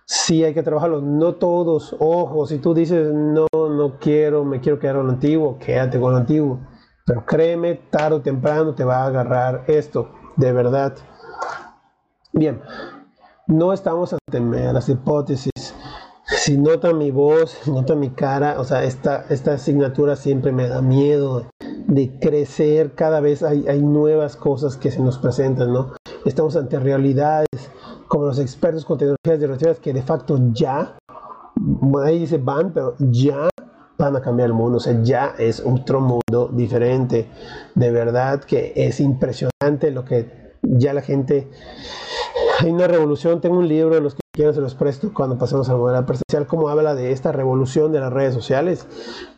Sí 0.07 0.45
hay 0.45 0.55
que 0.55 0.63
trabajarlo. 0.63 1.03
No 1.03 1.35
todos, 1.35 1.95
ojo, 1.99 2.47
si 2.47 2.59
tú 2.59 2.73
dices, 2.73 3.13
no, 3.13 3.47
no 3.53 3.99
quiero, 3.99 4.45
me 4.45 4.61
quiero 4.61 4.79
quedar 4.79 4.97
con 4.97 5.07
lo 5.09 5.13
antiguo, 5.13 5.59
quédate 5.59 6.01
con 6.01 6.13
lo 6.13 6.19
antiguo. 6.19 6.61
Pero 7.05 7.27
créeme, 7.27 7.75
tarde 7.91 8.17
o 8.17 8.23
temprano 8.23 8.75
te 8.75 8.85
va 8.85 9.03
a 9.03 9.07
agarrar 9.07 9.65
esto, 9.67 10.11
de 10.37 10.53
verdad. 10.53 10.95
Bien, 12.33 12.63
no 13.49 13.73
estamos 13.73 14.15
ante 14.15 14.41
las 14.73 14.89
hipótesis 14.89 15.53
si 16.47 16.57
nota 16.57 16.93
mi 16.93 17.11
voz, 17.11 17.67
nota 17.67 17.97
mi 17.97 18.11
cara, 18.11 18.61
o 18.61 18.65
sea, 18.65 18.85
esta, 18.85 19.25
esta 19.31 19.55
asignatura 19.55 20.15
siempre 20.15 20.53
me 20.53 20.69
da 20.69 20.81
miedo 20.81 21.45
de 21.89 22.21
crecer, 22.21 22.93
cada 22.95 23.19
vez 23.19 23.43
hay, 23.43 23.67
hay 23.67 23.83
nuevas 23.83 24.37
cosas 24.37 24.77
que 24.77 24.93
se 24.93 25.03
nos 25.03 25.19
presentan, 25.19 25.73
¿no? 25.73 25.95
Estamos 26.25 26.55
ante 26.55 26.79
realidades 26.79 27.49
como 28.07 28.27
los 28.27 28.39
expertos 28.39 28.85
con 28.85 28.97
tecnologías 28.97 29.41
disruptivas 29.41 29.81
que 29.81 29.93
de 29.93 30.03
facto 30.03 30.39
ya, 30.53 30.97
ahí 32.05 32.21
dice 32.21 32.39
van, 32.39 32.73
pero 32.73 32.95
ya 33.01 33.51
van 33.99 34.15
a 34.15 34.21
cambiar 34.21 34.47
el 34.47 34.55
mundo, 34.55 34.77
o 34.77 34.81
sea, 34.81 35.03
ya 35.03 35.35
es 35.37 35.59
otro 35.67 36.01
mundo 36.01 36.49
diferente. 36.53 37.27
De 37.75 37.91
verdad 37.91 38.45
que 38.45 38.73
es 38.77 39.01
impresionante 39.01 39.91
lo 39.91 40.05
que 40.05 40.53
ya 40.63 40.95
la 40.95 41.03
gente... 41.03 41.51
Hay 42.59 42.71
una 42.71 42.87
revolución, 42.87 43.41
tengo 43.41 43.59
un 43.59 43.69
libro 43.69 44.01
los 44.01 44.15
que 44.15 44.21
quiero 44.33 44.53
se 44.53 44.61
los 44.61 44.75
presto 44.75 45.13
cuando 45.13 45.37
pasemos 45.37 45.69
a 45.69 45.73
la 45.73 45.79
modalidad 45.79 46.07
presencial, 46.07 46.47
como 46.47 46.69
habla 46.69 46.95
de 46.95 47.13
esta 47.13 47.31
revolución 47.33 47.93
de 47.93 48.01
las 48.01 48.13
redes 48.13 48.33
sociales. 48.33 48.87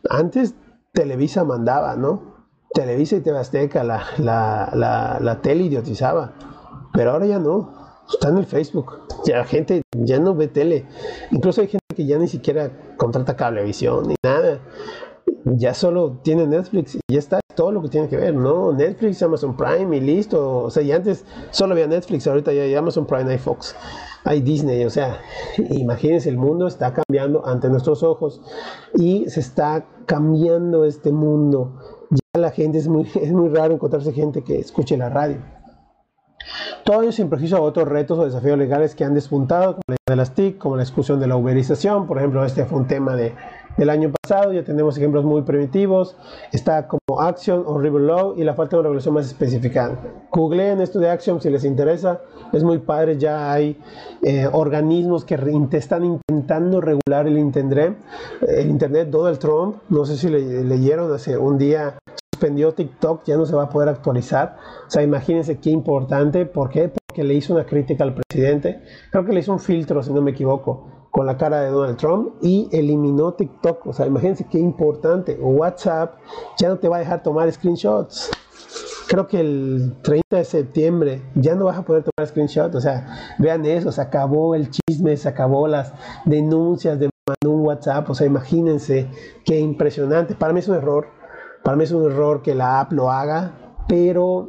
Antes 0.08 0.54
Televisa 0.92 1.44
mandaba, 1.44 1.96
¿no? 1.96 2.36
Televisa 2.72 3.16
y 3.16 3.20
TV 3.20 3.38
Azteca, 3.38 3.82
la, 3.82 4.04
la, 4.18 4.70
la, 4.74 5.18
la 5.20 5.40
tele 5.40 5.64
idiotizaba, 5.64 6.34
pero 6.92 7.12
ahora 7.12 7.26
ya 7.26 7.40
no, 7.40 7.74
está 8.12 8.28
en 8.28 8.38
el 8.38 8.46
Facebook. 8.46 9.00
Ya 9.24 9.38
la 9.38 9.44
gente 9.44 9.82
ya 9.96 10.20
no 10.20 10.34
ve 10.34 10.46
tele. 10.46 10.86
Incluso 11.32 11.60
hay 11.60 11.68
gente 11.68 11.86
que 11.96 12.06
ya 12.06 12.18
ni 12.18 12.28
siquiera 12.28 12.70
contrata 12.96 13.36
cablevisión 13.36 14.08
ni 14.08 14.14
nada. 14.22 14.60
Ya 15.44 15.74
solo 15.74 16.20
tiene 16.22 16.46
Netflix 16.46 16.94
y 16.94 17.00
ya 17.12 17.18
está 17.18 17.40
todo 17.58 17.72
lo 17.72 17.82
que 17.82 17.88
tiene 17.88 18.08
que 18.08 18.16
ver, 18.16 18.34
¿no? 18.34 18.72
Netflix, 18.72 19.20
Amazon 19.20 19.56
Prime 19.56 19.96
y 19.96 20.00
listo. 20.00 20.62
O 20.62 20.70
sea, 20.70 20.80
y 20.80 20.92
antes 20.92 21.24
solo 21.50 21.72
había 21.72 21.88
Netflix, 21.88 22.24
ahorita 22.28 22.52
ya 22.52 22.62
hay 22.62 22.74
Amazon 22.76 23.04
Prime 23.04 23.34
y 23.34 23.38
Fox 23.38 23.74
hay 24.24 24.42
Disney, 24.42 24.84
o 24.84 24.90
sea, 24.90 25.20
imagínense, 25.70 26.28
el 26.28 26.36
mundo 26.36 26.66
está 26.66 26.92
cambiando 26.92 27.46
ante 27.46 27.68
nuestros 27.70 28.02
ojos 28.02 28.42
y 28.94 29.28
se 29.28 29.40
está 29.40 29.86
cambiando 30.06 30.84
este 30.84 31.12
mundo. 31.12 31.80
Ya 32.10 32.40
la 32.40 32.50
gente, 32.50 32.78
es 32.78 32.88
muy, 32.88 33.08
es 33.20 33.32
muy 33.32 33.48
raro 33.48 33.74
encontrarse 33.74 34.12
gente 34.12 34.44
que 34.44 34.58
escuche 34.58 34.96
la 34.96 35.08
radio. 35.08 35.38
Todo 36.84 37.02
ello 37.02 37.12
sin 37.12 37.28
prejuicio 37.28 37.56
a 37.56 37.60
otros 37.60 37.88
retos 37.88 38.18
o 38.18 38.24
desafíos 38.24 38.58
legales 38.58 38.94
que 38.94 39.04
han 39.04 39.14
despuntado, 39.14 39.74
como 39.74 39.82
la 39.88 39.96
de 40.06 40.16
las 40.16 40.34
TIC, 40.34 40.58
como 40.58 40.76
la 40.76 40.82
discusión 40.82 41.18
de 41.20 41.26
la 41.26 41.36
uberización, 41.36 42.06
por 42.06 42.18
ejemplo, 42.18 42.44
este 42.44 42.64
fue 42.64 42.78
un 42.78 42.86
tema 42.86 43.16
de 43.16 43.34
del 43.78 43.90
año 43.90 44.12
pasado, 44.20 44.52
ya 44.52 44.64
tenemos 44.64 44.98
ejemplos 44.98 45.24
muy 45.24 45.42
primitivos, 45.42 46.16
está 46.52 46.88
como 46.88 47.20
Action 47.20 47.62
o 47.64 47.78
River 47.78 48.02
Law 48.02 48.34
y 48.36 48.42
la 48.44 48.54
falta 48.54 48.76
de 48.76 48.80
una 48.80 48.88
regulación 48.88 49.14
más 49.14 49.26
específica. 49.26 49.96
Googleen 50.32 50.80
esto 50.80 50.98
de 50.98 51.08
Action 51.08 51.40
si 51.40 51.48
les 51.48 51.64
interesa, 51.64 52.20
es 52.52 52.64
muy 52.64 52.78
padre, 52.78 53.16
ya 53.18 53.52
hay 53.52 53.80
eh, 54.22 54.48
organismos 54.52 55.24
que 55.24 55.38
están 55.72 56.04
intentando 56.04 56.80
regular 56.80 57.26
el 57.26 57.38
Internet, 57.38 57.96
el 58.46 58.68
Internet, 58.68 59.08
Donald 59.10 59.38
Trump, 59.38 59.76
no 59.88 60.04
sé 60.04 60.16
si 60.16 60.28
le, 60.28 60.64
leyeron 60.64 61.12
hace 61.12 61.38
un 61.38 61.56
día 61.56 61.96
suspendió 62.34 62.72
TikTok, 62.72 63.24
ya 63.24 63.36
no 63.36 63.46
se 63.46 63.54
va 63.54 63.64
a 63.64 63.68
poder 63.68 63.88
actualizar. 63.88 64.56
O 64.86 64.90
sea, 64.90 65.02
imagínense 65.02 65.58
qué 65.58 65.70
importante. 65.70 66.46
¿Por 66.46 66.70
qué? 66.70 66.88
Porque 66.88 67.24
le 67.24 67.34
hizo 67.34 67.52
una 67.52 67.64
crítica 67.64 68.04
al 68.04 68.14
presidente. 68.14 68.80
Creo 69.10 69.24
que 69.24 69.32
le 69.32 69.40
hizo 69.40 69.52
un 69.52 69.58
filtro, 69.58 70.04
si 70.04 70.12
no 70.12 70.20
me 70.20 70.30
equivoco 70.30 70.97
con 71.10 71.26
la 71.26 71.36
cara 71.36 71.60
de 71.60 71.70
Donald 71.70 71.96
Trump 71.96 72.34
y 72.42 72.68
eliminó 72.72 73.32
TikTok. 73.32 73.86
O 73.86 73.92
sea, 73.92 74.06
imagínense 74.06 74.46
qué 74.48 74.58
importante. 74.58 75.38
WhatsApp 75.40 76.16
ya 76.58 76.68
no 76.68 76.78
te 76.78 76.88
va 76.88 76.96
a 76.96 77.00
dejar 77.00 77.22
tomar 77.22 77.50
screenshots. 77.50 78.30
Creo 79.08 79.26
que 79.26 79.40
el 79.40 79.96
30 80.02 80.36
de 80.36 80.44
septiembre 80.44 81.22
ya 81.34 81.54
no 81.54 81.64
vas 81.64 81.78
a 81.78 81.82
poder 81.82 82.04
tomar 82.04 82.28
screenshots. 82.28 82.74
O 82.74 82.80
sea, 82.80 83.36
vean 83.38 83.64
eso, 83.64 83.90
se 83.90 84.00
acabó 84.00 84.54
el 84.54 84.68
chisme, 84.70 85.16
se 85.16 85.28
acabó 85.28 85.66
las 85.66 85.92
denuncias 86.26 86.98
de 86.98 87.08
un 87.46 87.60
WhatsApp. 87.66 88.10
O 88.10 88.14
sea, 88.14 88.26
imagínense 88.26 89.08
qué 89.44 89.58
impresionante. 89.58 90.34
Para 90.34 90.52
mí 90.52 90.60
es 90.60 90.68
un 90.68 90.76
error. 90.76 91.08
Para 91.64 91.76
mí 91.76 91.84
es 91.84 91.92
un 91.92 92.10
error 92.10 92.42
que 92.42 92.54
la 92.54 92.80
app 92.80 92.92
lo 92.92 93.10
haga, 93.10 93.52
pero 93.88 94.46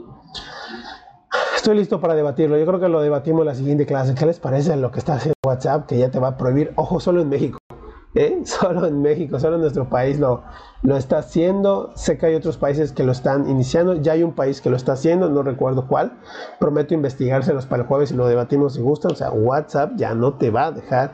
Estoy 1.59 1.75
listo 1.75 1.99
para 1.99 2.15
debatirlo. 2.15 2.57
Yo 2.57 2.65
creo 2.65 2.79
que 2.79 2.87
lo 2.87 3.01
debatimos 3.01 3.41
en 3.41 3.47
la 3.47 3.53
siguiente 3.53 3.85
clase. 3.85 4.15
¿Qué 4.15 4.25
les 4.25 4.39
parece 4.39 4.77
lo 4.77 4.91
que 4.91 4.99
está 4.99 5.15
haciendo 5.15 5.35
WhatsApp 5.45 5.87
que 5.87 5.97
ya 5.97 6.09
te 6.09 6.17
va 6.17 6.29
a 6.29 6.37
prohibir? 6.37 6.71
Ojo, 6.77 7.01
solo 7.01 7.19
en 7.19 7.27
México. 7.27 7.59
¿eh? 8.15 8.39
Solo 8.45 8.87
en 8.87 9.01
México, 9.01 9.41
solo 9.41 9.55
en 9.55 9.61
nuestro 9.61 9.89
país 9.89 10.19
lo, 10.19 10.41
lo 10.83 10.95
está 10.95 11.17
haciendo. 11.17 11.91
Sé 11.95 12.17
que 12.17 12.27
hay 12.27 12.35
otros 12.35 12.55
países 12.55 12.93
que 12.93 13.03
lo 13.03 13.11
están 13.11 13.49
iniciando. 13.49 13.95
Ya 13.95 14.13
hay 14.13 14.23
un 14.23 14.31
país 14.31 14.61
que 14.61 14.69
lo 14.69 14.77
está 14.77 14.93
haciendo, 14.93 15.29
no 15.29 15.43
recuerdo 15.43 15.85
cuál. 15.85 16.13
Prometo 16.61 16.93
investigárselos 16.93 17.65
para 17.65 17.83
el 17.83 17.89
jueves 17.89 18.11
y 18.11 18.15
lo 18.15 18.25
debatimos 18.25 18.75
si 18.75 18.81
gustan. 18.81 19.11
O 19.11 19.15
sea, 19.15 19.29
WhatsApp 19.29 19.91
ya 19.97 20.15
no 20.15 20.35
te 20.35 20.51
va 20.51 20.67
a 20.67 20.71
dejar 20.71 21.11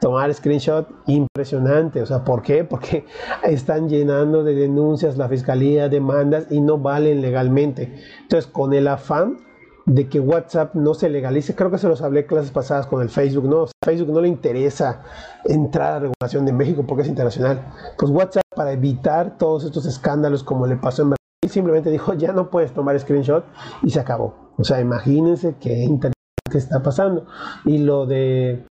tomar 0.00 0.32
screenshot 0.32 0.88
impresionante. 1.06 2.00
O 2.02 2.06
sea, 2.06 2.22
¿por 2.22 2.42
qué? 2.42 2.62
Porque 2.62 3.04
están 3.42 3.88
llenando 3.88 4.44
de 4.44 4.54
denuncias 4.54 5.18
la 5.18 5.28
fiscalía, 5.28 5.88
demandas 5.88 6.46
y 6.50 6.60
no 6.60 6.78
valen 6.78 7.20
legalmente. 7.20 8.00
Entonces, 8.22 8.48
con 8.48 8.72
el 8.72 8.86
afán 8.86 9.47
de 9.88 10.08
que 10.08 10.20
WhatsApp 10.20 10.74
no 10.74 10.94
se 10.94 11.08
legalice. 11.08 11.54
Creo 11.54 11.70
que 11.70 11.78
se 11.78 11.88
los 11.88 12.02
hablé 12.02 12.26
clases 12.26 12.50
pasadas 12.50 12.86
con 12.86 13.00
el 13.02 13.08
Facebook, 13.08 13.48
¿no? 13.48 13.66
Facebook 13.84 14.12
no 14.12 14.20
le 14.20 14.28
interesa 14.28 15.02
entrar 15.46 15.94
a 15.94 15.98
regulación 16.00 16.44
de 16.44 16.52
México 16.52 16.84
porque 16.86 17.02
es 17.02 17.08
internacional. 17.08 17.72
Pues 17.98 18.12
WhatsApp 18.12 18.44
para 18.54 18.72
evitar 18.72 19.38
todos 19.38 19.64
estos 19.64 19.86
escándalos 19.86 20.44
como 20.44 20.66
le 20.66 20.76
pasó 20.76 21.02
en 21.02 21.10
Brasil, 21.10 21.50
simplemente 21.50 21.90
dijo, 21.90 22.12
ya 22.14 22.32
no 22.32 22.50
puedes 22.50 22.72
tomar 22.72 22.98
screenshot 23.00 23.44
y 23.82 23.90
se 23.90 23.98
acabó. 23.98 24.52
O 24.58 24.64
sea, 24.64 24.80
imagínense 24.80 25.56
qué 25.58 25.84
interesante 25.84 26.12
está 26.52 26.82
pasando. 26.82 27.26
Y 27.64 27.78
lo 27.78 28.04
de 28.06 28.64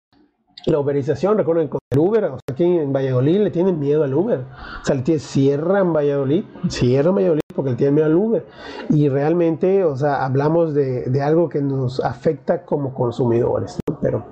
La 0.66 0.80
uberización, 0.80 1.38
recuerden 1.38 1.70
con 1.70 1.80
el 1.92 2.00
Uber, 2.00 2.26
o 2.26 2.30
sea, 2.30 2.54
aquí 2.54 2.64
en 2.64 2.92
Valladolid 2.92 3.40
le 3.40 3.52
tienen 3.52 3.80
miedo 3.80 4.04
al 4.04 4.14
Uber. 4.14 4.40
O 4.82 4.86
sea, 4.86 4.96
le 4.96 5.04
tienen, 5.04 5.22
cierran 5.22 5.94
Valladolid, 5.94 6.44
cierran 6.68 7.16
Valladolid 7.16 7.45
porque 7.56 7.72
le 7.72 7.78
tienen 7.78 7.96
miedo 7.96 8.08
al 8.08 8.16
Uber. 8.16 8.46
Y 8.90 9.10
realmente, 9.10 9.84
o 9.84 9.96
sea, 9.96 10.26
hablamos 10.26 10.74
de, 10.74 11.06
de 11.06 11.22
algo 11.22 11.50
que 11.50 11.62
nos 11.62 12.00
afecta 12.00 12.64
como 12.64 12.94
consumidores, 12.94 13.78
¿no? 13.88 14.00
Pero 14.02 14.26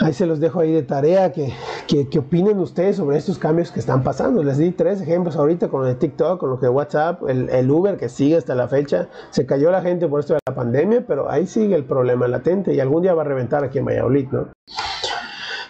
ahí 0.00 0.12
se 0.12 0.26
los 0.26 0.40
dejo 0.40 0.60
ahí 0.60 0.72
de 0.72 0.82
tarea 0.82 1.32
que, 1.32 1.52
que, 1.86 2.18
opinen 2.18 2.58
ustedes 2.58 2.96
sobre 2.96 3.16
estos 3.16 3.38
cambios 3.38 3.70
que 3.70 3.80
están 3.80 4.02
pasando. 4.02 4.42
Les 4.42 4.58
di 4.58 4.70
tres 4.72 5.00
ejemplos 5.00 5.36
ahorita 5.36 5.68
con 5.68 5.82
lo 5.82 5.88
de 5.88 5.94
TikTok, 5.94 6.40
con 6.40 6.50
lo 6.50 6.56
de 6.56 6.68
WhatsApp, 6.68 7.22
el, 7.28 7.48
el, 7.50 7.70
Uber 7.70 7.96
que 7.96 8.08
sigue 8.08 8.36
hasta 8.36 8.54
la 8.54 8.68
fecha. 8.68 9.08
Se 9.30 9.46
cayó 9.46 9.70
la 9.70 9.82
gente 9.82 10.08
por 10.08 10.20
esto 10.20 10.34
de 10.34 10.40
la 10.46 10.54
pandemia, 10.54 11.04
pero 11.06 11.30
ahí 11.30 11.46
sigue 11.46 11.74
el 11.74 11.84
problema 11.84 12.26
latente 12.28 12.74
y 12.74 12.80
algún 12.80 13.02
día 13.02 13.14
va 13.14 13.22
a 13.22 13.26
reventar 13.26 13.64
aquí 13.64 13.78
en 13.78 13.84
Valladolid, 13.84 14.28
¿no? 14.30 14.48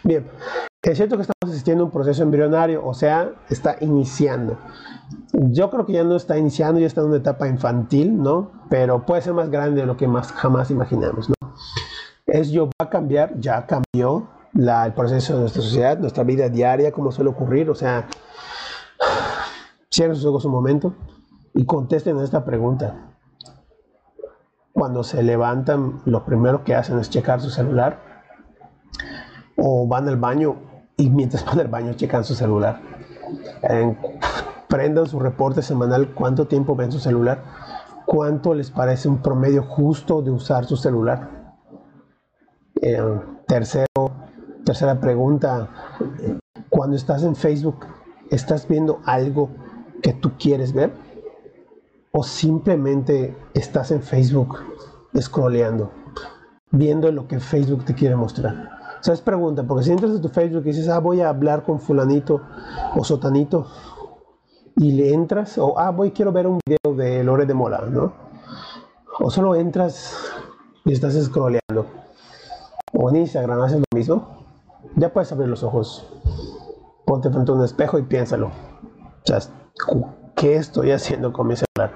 Bien, 0.04 0.24
es 0.90 0.96
cierto 0.96 1.16
que 1.16 1.22
estamos 1.22 1.54
asistiendo 1.54 1.84
a 1.84 1.86
un 1.86 1.92
proceso 1.92 2.24
embrionario, 2.24 2.84
o 2.84 2.92
sea, 2.92 3.30
está 3.48 3.76
iniciando. 3.80 4.58
Yo 5.32 5.70
creo 5.70 5.86
que 5.86 5.92
ya 5.92 6.02
no 6.02 6.16
está 6.16 6.36
iniciando, 6.36 6.80
ya 6.80 6.88
está 6.88 7.02
en 7.02 7.08
una 7.08 7.18
etapa 7.18 7.46
infantil, 7.46 8.20
¿no? 8.20 8.50
Pero 8.68 9.06
puede 9.06 9.22
ser 9.22 9.32
más 9.32 9.48
grande 9.48 9.82
de 9.82 9.86
lo 9.86 9.96
que 9.96 10.08
más 10.08 10.32
jamás 10.32 10.72
imaginamos, 10.72 11.28
¿no? 11.28 11.34
Es 12.26 12.50
yo 12.50 12.66
va 12.66 12.86
a 12.86 12.90
cambiar, 12.90 13.38
ya 13.38 13.64
cambió 13.66 14.28
la, 14.54 14.84
el 14.84 14.92
proceso 14.92 15.34
de 15.34 15.40
nuestra 15.40 15.62
sociedad, 15.62 15.98
nuestra 15.98 16.24
vida 16.24 16.48
diaria, 16.48 16.90
como 16.90 17.12
suele 17.12 17.30
ocurrir, 17.30 17.70
o 17.70 17.76
sea, 17.76 18.08
cierren 19.88 20.16
sus 20.16 20.24
ojos 20.24 20.44
un 20.46 20.52
momento 20.52 20.94
y 21.54 21.64
contesten 21.64 22.18
a 22.18 22.24
esta 22.24 22.44
pregunta. 22.44 23.14
Cuando 24.72 25.04
se 25.04 25.22
levantan, 25.22 26.00
lo 26.06 26.24
primero 26.24 26.64
que 26.64 26.74
hacen 26.74 26.98
es 26.98 27.08
checar 27.08 27.40
su 27.40 27.50
celular 27.50 28.00
o 29.56 29.86
van 29.86 30.08
al 30.08 30.16
baño 30.16 30.71
y 30.96 31.10
mientras 31.10 31.44
van 31.44 31.60
al 31.60 31.68
baño 31.68 31.94
checan 31.94 32.24
su 32.24 32.34
celular. 32.34 32.80
Prendan 34.68 35.06
su 35.06 35.20
reporte 35.20 35.62
semanal, 35.62 36.14
cuánto 36.14 36.46
tiempo 36.46 36.74
ven 36.74 36.92
su 36.92 36.98
celular, 36.98 37.42
cuánto 38.06 38.54
les 38.54 38.70
parece 38.70 39.08
un 39.08 39.18
promedio 39.18 39.62
justo 39.62 40.22
de 40.22 40.30
usar 40.30 40.64
su 40.64 40.76
celular. 40.76 41.54
Eh, 42.80 43.00
tercero, 43.46 43.86
tercera 44.64 44.98
pregunta, 44.98 45.68
cuando 46.68 46.96
estás 46.96 47.22
en 47.22 47.36
Facebook, 47.36 47.86
¿estás 48.30 48.66
viendo 48.66 49.00
algo 49.04 49.50
que 50.02 50.14
tú 50.14 50.32
quieres 50.38 50.72
ver? 50.72 50.92
¿O 52.12 52.22
simplemente 52.22 53.36
estás 53.54 53.90
en 53.90 54.02
Facebook 54.02 54.58
scrolleando, 55.18 55.92
viendo 56.70 57.10
lo 57.12 57.28
que 57.28 57.40
Facebook 57.40 57.84
te 57.84 57.94
quiere 57.94 58.16
mostrar? 58.16 58.81
O 59.02 59.04
sea, 59.04 59.14
es 59.14 59.20
pregunta, 59.20 59.64
porque 59.64 59.82
si 59.82 59.90
entras 59.90 60.12
a 60.12 60.20
tu 60.20 60.28
Facebook 60.28 60.62
y 60.62 60.68
dices, 60.68 60.88
ah, 60.88 61.00
voy 61.00 61.22
a 61.22 61.28
hablar 61.28 61.64
con 61.64 61.80
fulanito 61.80 62.40
o 62.94 63.02
sotanito, 63.02 63.66
y 64.76 64.92
le 64.92 65.12
entras, 65.12 65.58
o 65.58 65.76
ah, 65.76 65.90
voy, 65.90 66.12
quiero 66.12 66.30
ver 66.30 66.46
un 66.46 66.60
video 66.64 66.94
de 66.94 67.24
Lore 67.24 67.44
de 67.44 67.52
Mola, 67.52 67.80
¿no? 67.90 68.12
O 69.18 69.28
solo 69.28 69.56
entras 69.56 70.16
y 70.84 70.92
estás 70.92 71.20
scrolleando. 71.20 71.86
O 72.92 73.10
en 73.10 73.16
Instagram 73.16 73.60
haces 73.62 73.80
lo 73.80 73.84
mismo. 73.92 74.46
Ya 74.94 75.12
puedes 75.12 75.32
abrir 75.32 75.48
los 75.48 75.64
ojos. 75.64 76.06
Ponte 77.04 77.28
frente 77.28 77.50
a 77.50 77.54
un 77.56 77.64
espejo 77.64 77.98
y 77.98 78.02
piénsalo. 78.02 78.46
O 78.46 79.24
sea, 79.24 79.40
¿qué 80.36 80.56
estoy 80.56 80.90
haciendo 80.90 81.32
con 81.32 81.48
mi 81.48 81.54
celular? 81.56 81.94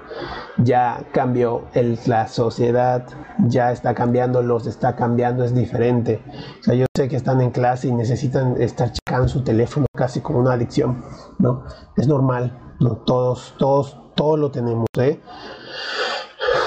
Ya 0.57 1.03
cambió 1.11 1.65
el, 1.73 1.99
la 2.05 2.27
sociedad, 2.27 3.05
ya 3.47 3.71
está 3.71 3.93
cambiando, 3.93 4.41
los 4.41 4.65
está 4.67 4.95
cambiando, 4.95 5.43
es 5.43 5.53
diferente. 5.53 6.21
O 6.61 6.63
sea, 6.63 6.73
yo 6.75 6.85
sé 6.95 7.07
que 7.07 7.15
están 7.15 7.41
en 7.41 7.51
clase 7.51 7.87
y 7.87 7.91
necesitan 7.91 8.59
estar 8.61 8.91
checando 8.91 9.27
su 9.27 9.43
teléfono 9.43 9.85
casi 9.95 10.21
como 10.21 10.39
una 10.39 10.53
adicción, 10.53 11.03
¿no? 11.39 11.63
Es 11.95 12.07
normal, 12.07 12.75
¿no? 12.79 12.97
Todos, 12.97 13.55
todos, 13.57 13.97
todos 14.15 14.39
lo 14.39 14.51
tenemos, 14.51 14.87
¿eh? 14.97 15.21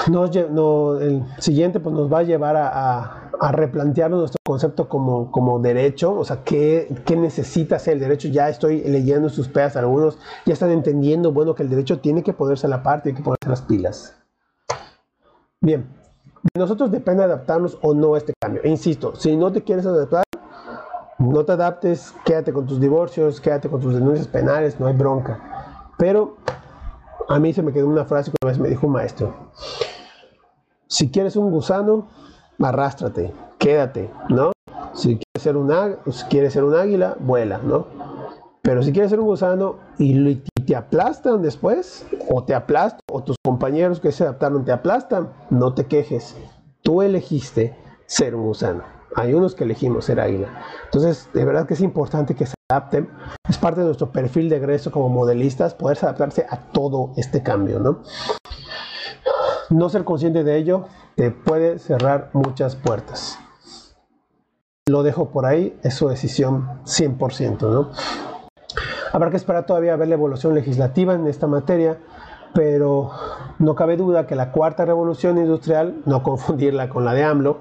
No, 0.07 0.99
el 0.99 1.23
siguiente 1.37 1.79
pues 1.79 1.93
nos 1.93 2.11
va 2.11 2.19
a 2.19 2.23
llevar 2.23 2.55
a, 2.57 3.17
replantearnos 3.51 4.19
nuestro 4.19 4.39
concepto 4.45 4.87
como, 4.87 5.59
derecho, 5.59 6.13
o 6.13 6.23
sea, 6.23 6.43
¿qué, 6.43 6.93
¿qué, 7.05 7.15
necesita 7.15 7.79
ser 7.79 7.93
el 7.93 7.99
derecho? 8.01 8.27
Ya 8.27 8.49
estoy 8.49 8.83
leyendo 8.83 9.29
sus 9.29 9.47
pedas, 9.47 9.75
algunos 9.75 10.19
ya 10.45 10.53
están 10.53 10.69
entendiendo, 10.69 11.31
bueno, 11.31 11.55
que 11.55 11.63
el 11.63 11.69
derecho 11.69 11.99
tiene 11.99 12.21
que 12.23 12.33
ponerse 12.33 12.67
a 12.67 12.69
la 12.69 12.83
parte, 12.83 13.09
tiene 13.09 13.17
que 13.17 13.23
ponerse 13.23 13.49
las 13.49 13.61
pilas. 13.63 14.15
Bien, 15.59 15.87
de 16.43 16.59
nosotros 16.59 16.91
depende 16.91 17.23
adaptarnos 17.23 17.77
o 17.81 17.93
no 17.93 18.15
a 18.15 18.17
este 18.17 18.33
cambio. 18.39 18.61
Insisto, 18.63 19.15
si 19.15 19.35
no 19.35 19.51
te 19.51 19.63
quieres 19.63 19.85
adaptar, 19.85 20.23
no 21.19 21.45
te 21.45 21.51
adaptes, 21.51 22.13
quédate 22.25 22.51
con 22.51 22.65
tus 22.65 22.79
divorcios, 22.79 23.39
quédate 23.39 23.69
con 23.69 23.79
tus 23.79 23.93
denuncias 23.93 24.27
penales, 24.27 24.79
no 24.79 24.87
hay 24.87 24.93
bronca. 24.95 25.91
Pero 25.97 26.37
a 27.31 27.39
mí 27.39 27.53
se 27.53 27.63
me 27.63 27.71
quedó 27.71 27.87
una 27.87 28.03
frase 28.03 28.29
que 28.29 28.37
una 28.41 28.51
vez 28.51 28.59
me 28.59 28.69
dijo 28.69 28.87
un 28.87 28.93
maestro. 28.93 29.33
Si 30.87 31.09
quieres 31.09 31.37
un 31.37 31.49
gusano, 31.49 32.09
arrástrate, 32.61 33.33
quédate, 33.57 34.11
¿no? 34.29 34.51
Si 34.93 35.17
quieres 35.17 35.41
ser 35.41 35.55
un, 35.55 35.71
si 36.11 36.25
quieres 36.25 36.51
ser 36.51 36.65
un 36.65 36.75
águila, 36.75 37.15
vuela, 37.19 37.59
¿no? 37.59 37.87
Pero 38.61 38.83
si 38.83 38.91
quieres 38.91 39.09
ser 39.09 39.21
un 39.21 39.27
gusano 39.27 39.77
y 39.97 40.35
te 40.35 40.75
aplastan 40.75 41.41
después, 41.41 42.05
o 42.29 42.43
te 42.43 42.53
aplastan, 42.53 42.99
o 43.09 43.23
tus 43.23 43.37
compañeros 43.43 44.01
que 44.01 44.11
se 44.11 44.23
adaptaron 44.23 44.65
te 44.65 44.73
aplastan, 44.73 45.31
no 45.49 45.73
te 45.73 45.85
quejes. 45.85 46.35
Tú 46.81 47.01
elegiste 47.01 47.75
ser 48.05 48.35
un 48.35 48.43
gusano. 48.43 49.00
Hay 49.15 49.33
unos 49.33 49.55
que 49.55 49.63
elegimos 49.63 50.05
ser 50.05 50.19
águila. 50.19 50.47
Entonces, 50.85 51.29
de 51.33 51.45
verdad 51.45 51.67
que 51.67 51.73
es 51.73 51.81
importante 51.81 52.35
que 52.35 52.45
se 52.45 52.53
adapten. 52.69 53.09
Es 53.49 53.57
parte 53.57 53.81
de 53.81 53.87
nuestro 53.87 54.11
perfil 54.11 54.49
de 54.49 54.57
egreso 54.57 54.91
como 54.91 55.09
modelistas, 55.09 55.73
poder 55.73 55.97
adaptarse 56.01 56.45
a 56.49 56.57
todo 56.71 57.11
este 57.17 57.43
cambio, 57.43 57.79
¿no? 57.79 58.03
No 59.69 59.89
ser 59.89 60.03
consciente 60.03 60.43
de 60.43 60.57
ello 60.57 60.85
te 61.15 61.31
puede 61.31 61.79
cerrar 61.79 62.29
muchas 62.33 62.75
puertas. 62.75 63.37
Lo 64.87 65.03
dejo 65.03 65.29
por 65.29 65.45
ahí, 65.45 65.77
es 65.83 65.93
su 65.93 66.07
decisión 66.07 66.81
100%, 66.85 67.61
¿no? 67.61 67.91
Habrá 69.13 69.29
que 69.29 69.37
esperar 69.37 69.65
todavía 69.65 69.93
a 69.93 69.97
ver 69.97 70.07
la 70.07 70.15
evolución 70.15 70.55
legislativa 70.55 71.13
en 71.13 71.27
esta 71.27 71.47
materia, 71.47 71.99
pero 72.53 73.11
no 73.59 73.75
cabe 73.75 73.97
duda 73.97 74.27
que 74.27 74.35
la 74.35 74.51
cuarta 74.51 74.85
revolución 74.85 75.37
industrial, 75.37 76.01
no 76.05 76.23
confundirla 76.23 76.89
con 76.89 77.05
la 77.05 77.13
de 77.13 77.23
AMLO, 77.23 77.59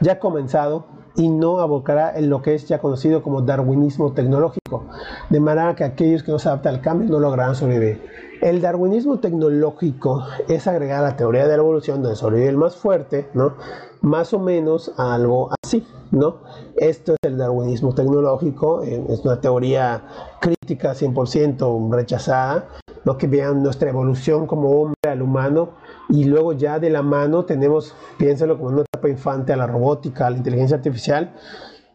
ya 0.00 0.12
ha 0.12 0.18
comenzado 0.18 0.86
y 1.14 1.28
no 1.28 1.60
abocará 1.60 2.16
en 2.16 2.30
lo 2.30 2.40
que 2.42 2.54
es 2.54 2.66
ya 2.68 2.78
conocido 2.78 3.22
como 3.22 3.42
darwinismo 3.42 4.12
tecnológico, 4.12 4.86
de 5.28 5.40
manera 5.40 5.74
que 5.74 5.84
aquellos 5.84 6.22
que 6.22 6.32
no 6.32 6.38
se 6.38 6.48
adaptan 6.48 6.76
al 6.76 6.80
cambio 6.80 7.08
no 7.10 7.18
lograrán 7.18 7.54
sobrevivir. 7.54 8.02
El 8.40 8.60
darwinismo 8.60 9.20
tecnológico 9.20 10.24
es 10.48 10.66
agregar 10.66 11.04
a 11.04 11.10
la 11.10 11.16
teoría 11.16 11.42
de 11.42 11.56
la 11.56 11.62
evolución 11.62 12.02
donde 12.02 12.16
sobrevive 12.16 12.48
el 12.48 12.56
más 12.56 12.76
fuerte, 12.76 13.28
¿no? 13.34 13.54
Más 14.00 14.32
o 14.32 14.40
menos 14.40 14.92
algo 14.96 15.50
así, 15.62 15.86
¿no? 16.10 16.38
Esto 16.76 17.12
es 17.12 17.18
el 17.22 17.38
darwinismo 17.38 17.94
tecnológico, 17.94 18.82
eh, 18.82 19.04
es 19.08 19.20
una 19.20 19.40
teoría 19.40 20.02
crítica 20.40 20.94
100% 20.94 21.92
rechazada, 21.92 22.68
lo 23.04 23.18
que 23.18 23.26
vean 23.26 23.62
nuestra 23.62 23.90
evolución 23.90 24.46
como 24.46 24.70
hombre 24.70 25.10
al 25.10 25.22
humano 25.22 25.70
y 26.08 26.24
luego 26.24 26.52
ya 26.52 26.78
de 26.78 26.90
la 26.90 27.02
mano 27.02 27.44
tenemos, 27.44 27.94
piénsalo 28.18 28.56
como 28.56 28.70
una 28.70 28.82
etapa 28.82 29.08
infante 29.08 29.52
a 29.52 29.56
la 29.56 29.66
robótica, 29.66 30.26
a 30.26 30.30
la 30.30 30.36
inteligencia 30.38 30.76
artificial 30.76 31.34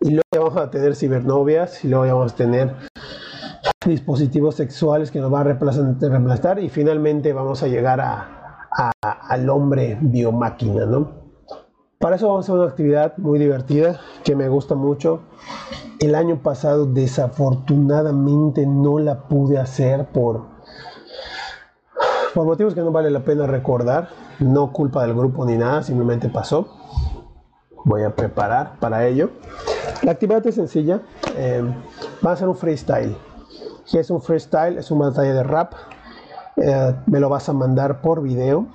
y 0.02 0.12
luego 0.12 0.24
ya 0.34 0.40
vamos 0.40 0.58
a 0.58 0.70
tener 0.70 0.96
cibernovias 0.96 1.84
y 1.84 1.88
luego 1.88 2.06
ya 2.06 2.14
vamos 2.14 2.34
a 2.34 2.36
tener 2.36 2.76
dispositivos 3.86 4.56
sexuales 4.56 5.12
que 5.12 5.20
nos 5.20 5.32
van 5.32 5.48
a 5.48 5.56
reemplazar 5.56 6.60
y 6.60 6.70
finalmente 6.70 7.34
vamos 7.34 7.64
a 7.64 7.68
llegar 7.68 8.02
a, 8.02 8.92
al 9.02 9.50
hombre 9.50 9.98
biomáquina, 10.02 10.86
¿no? 10.86 11.17
Para 12.00 12.16
eso 12.16 12.28
vamos 12.28 12.46
a 12.48 12.52
hacer 12.52 12.56
una 12.56 12.70
actividad 12.70 13.18
muy 13.18 13.40
divertida 13.40 14.00
que 14.24 14.36
me 14.36 14.48
gusta 14.50 14.76
mucho. 14.76 15.22
El 16.00 16.14
año 16.14 16.38
pasado 16.44 16.86
desafortunadamente 16.86 18.68
no 18.68 19.00
la 19.00 19.28
pude 19.28 19.58
hacer 19.58 20.06
por, 20.06 20.44
por 22.36 22.46
motivos 22.46 22.76
que 22.76 22.82
no 22.82 22.92
vale 22.92 23.10
la 23.10 23.22
pena 23.22 23.48
recordar. 23.48 24.10
No 24.40 24.72
culpa 24.72 25.02
del 25.08 25.16
grupo 25.16 25.44
ni 25.44 25.58
nada, 25.58 25.82
simplemente 25.82 26.30
pasó. 26.30 26.68
Voy 27.84 28.04
a 28.04 28.16
preparar 28.16 28.78
para 28.80 29.08
ello. 29.08 29.32
La 30.04 30.12
actividad 30.12 30.46
es 30.46 30.54
sencilla. 30.54 31.02
Eh, 31.36 31.64
va 32.24 32.34
a 32.34 32.36
ser 32.36 32.48
un 32.48 32.56
freestyle. 32.56 33.18
Si 33.86 33.98
es 33.98 34.12
un 34.12 34.22
freestyle, 34.22 34.78
es 34.78 34.92
una 34.92 35.10
batalla 35.10 35.34
de 35.34 35.44
rap. 35.44 35.74
Eh, 36.58 36.94
me 37.08 37.20
lo 37.20 37.28
vas 37.30 37.50
a 37.50 37.54
mandar 37.54 38.02
por 38.02 38.22
video 38.22 38.68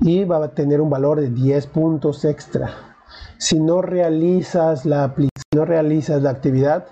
y 0.00 0.24
va 0.24 0.44
a 0.44 0.48
tener 0.48 0.80
un 0.80 0.90
valor 0.90 1.20
de 1.20 1.30
10 1.30 1.66
puntos 1.68 2.24
extra. 2.24 2.70
Si 3.38 3.60
no 3.60 3.82
realizas 3.82 4.84
la, 4.84 5.14
no 5.54 5.64
realizas 5.64 6.22
la 6.22 6.30
actividad, 6.30 6.86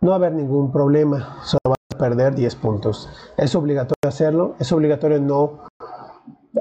no 0.00 0.10
va 0.10 0.14
a 0.14 0.18
haber 0.18 0.32
ningún 0.32 0.70
problema, 0.70 1.38
solo 1.44 1.60
vas 1.64 1.78
a 1.94 1.98
perder 1.98 2.34
10 2.34 2.54
puntos. 2.56 3.08
Es 3.36 3.54
obligatorio 3.54 4.08
hacerlo, 4.08 4.54
es 4.58 4.70
obligatorio 4.72 5.20
no 5.20 5.68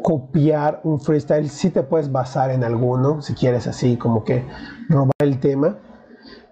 copiar 0.02 0.82
un 0.84 1.00
freestyle, 1.00 1.50
si 1.50 1.70
te 1.70 1.84
puedes 1.84 2.12
basar 2.12 2.52
en 2.52 2.64
alguno, 2.64 3.22
si 3.22 3.34
quieres 3.34 3.68
así 3.68 3.98
como 3.98 4.24
que 4.24 4.46
robar 4.90 5.14
el 5.20 5.40
tema. 5.40 5.78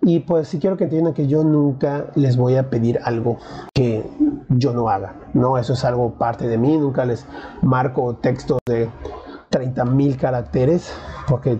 Y 0.01 0.19
pues 0.19 0.47
si 0.47 0.59
quiero 0.59 0.77
que 0.77 0.83
entiendan 0.83 1.13
que 1.13 1.27
yo 1.27 1.43
nunca 1.43 2.07
les 2.15 2.37
voy 2.37 2.57
a 2.57 2.69
pedir 2.69 2.99
algo 3.03 3.37
que 3.73 4.03
yo 4.49 4.73
no 4.73 4.89
haga, 4.89 5.15
¿no? 5.33 5.57
Eso 5.57 5.73
es 5.73 5.83
algo 5.83 6.13
parte 6.13 6.47
de 6.47 6.57
mí, 6.57 6.77
nunca 6.77 7.05
les 7.05 7.25
marco 7.61 8.15
textos 8.17 8.59
de 8.67 8.89
30 9.55 9.85
mil 9.85 10.17
caracteres 10.17 10.93
porque 11.29 11.57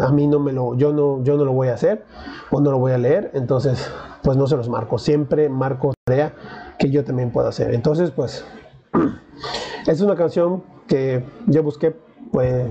a 0.00 0.10
mí 0.10 0.26
no 0.26 0.40
me 0.40 0.50
lo, 0.52 0.74
yo 0.74 0.92
no, 0.92 1.22
yo 1.22 1.36
no 1.36 1.44
lo 1.44 1.52
voy 1.52 1.68
a 1.68 1.74
hacer 1.74 2.04
o 2.50 2.60
no 2.60 2.72
lo 2.72 2.80
voy 2.80 2.90
a 2.90 2.98
leer, 2.98 3.30
entonces 3.34 3.88
pues 4.24 4.36
no 4.36 4.48
se 4.48 4.56
los 4.56 4.68
marco, 4.68 4.98
siempre 4.98 5.48
marco 5.48 5.94
tarea 6.04 6.34
que 6.80 6.90
yo 6.90 7.04
también 7.04 7.30
puedo 7.30 7.46
hacer. 7.46 7.72
Entonces 7.74 8.10
pues 8.10 8.44
es 9.86 10.00
una 10.00 10.16
canción 10.16 10.64
que 10.88 11.24
yo 11.46 11.62
busqué, 11.62 11.94
pues 12.32 12.66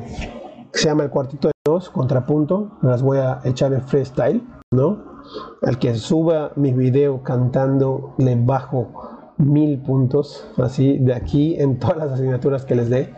se 0.73 0.89
llama 0.89 1.03
El 1.03 1.11
Cuartito 1.11 1.47
de 1.47 1.53
Dos, 1.63 1.89
Contrapunto, 1.89 2.71
las 2.81 3.01
voy 3.01 3.19
a 3.19 3.39
echar 3.45 3.71
en 3.71 3.83
freestyle, 3.83 4.45
¿no? 4.71 5.21
Al 5.61 5.79
que 5.79 5.95
suba 5.95 6.51
mi 6.57 6.73
video 6.73 7.23
cantando 7.23 8.15
le 8.17 8.35
bajo 8.35 8.91
mil 9.37 9.79
puntos, 9.79 10.45
así 10.57 10.97
de 10.97 11.13
aquí 11.13 11.55
en 11.57 11.79
todas 11.79 11.97
las 11.97 12.11
asignaturas 12.11 12.65
que 12.65 12.75
les 12.75 12.89
dé. 12.89 13.15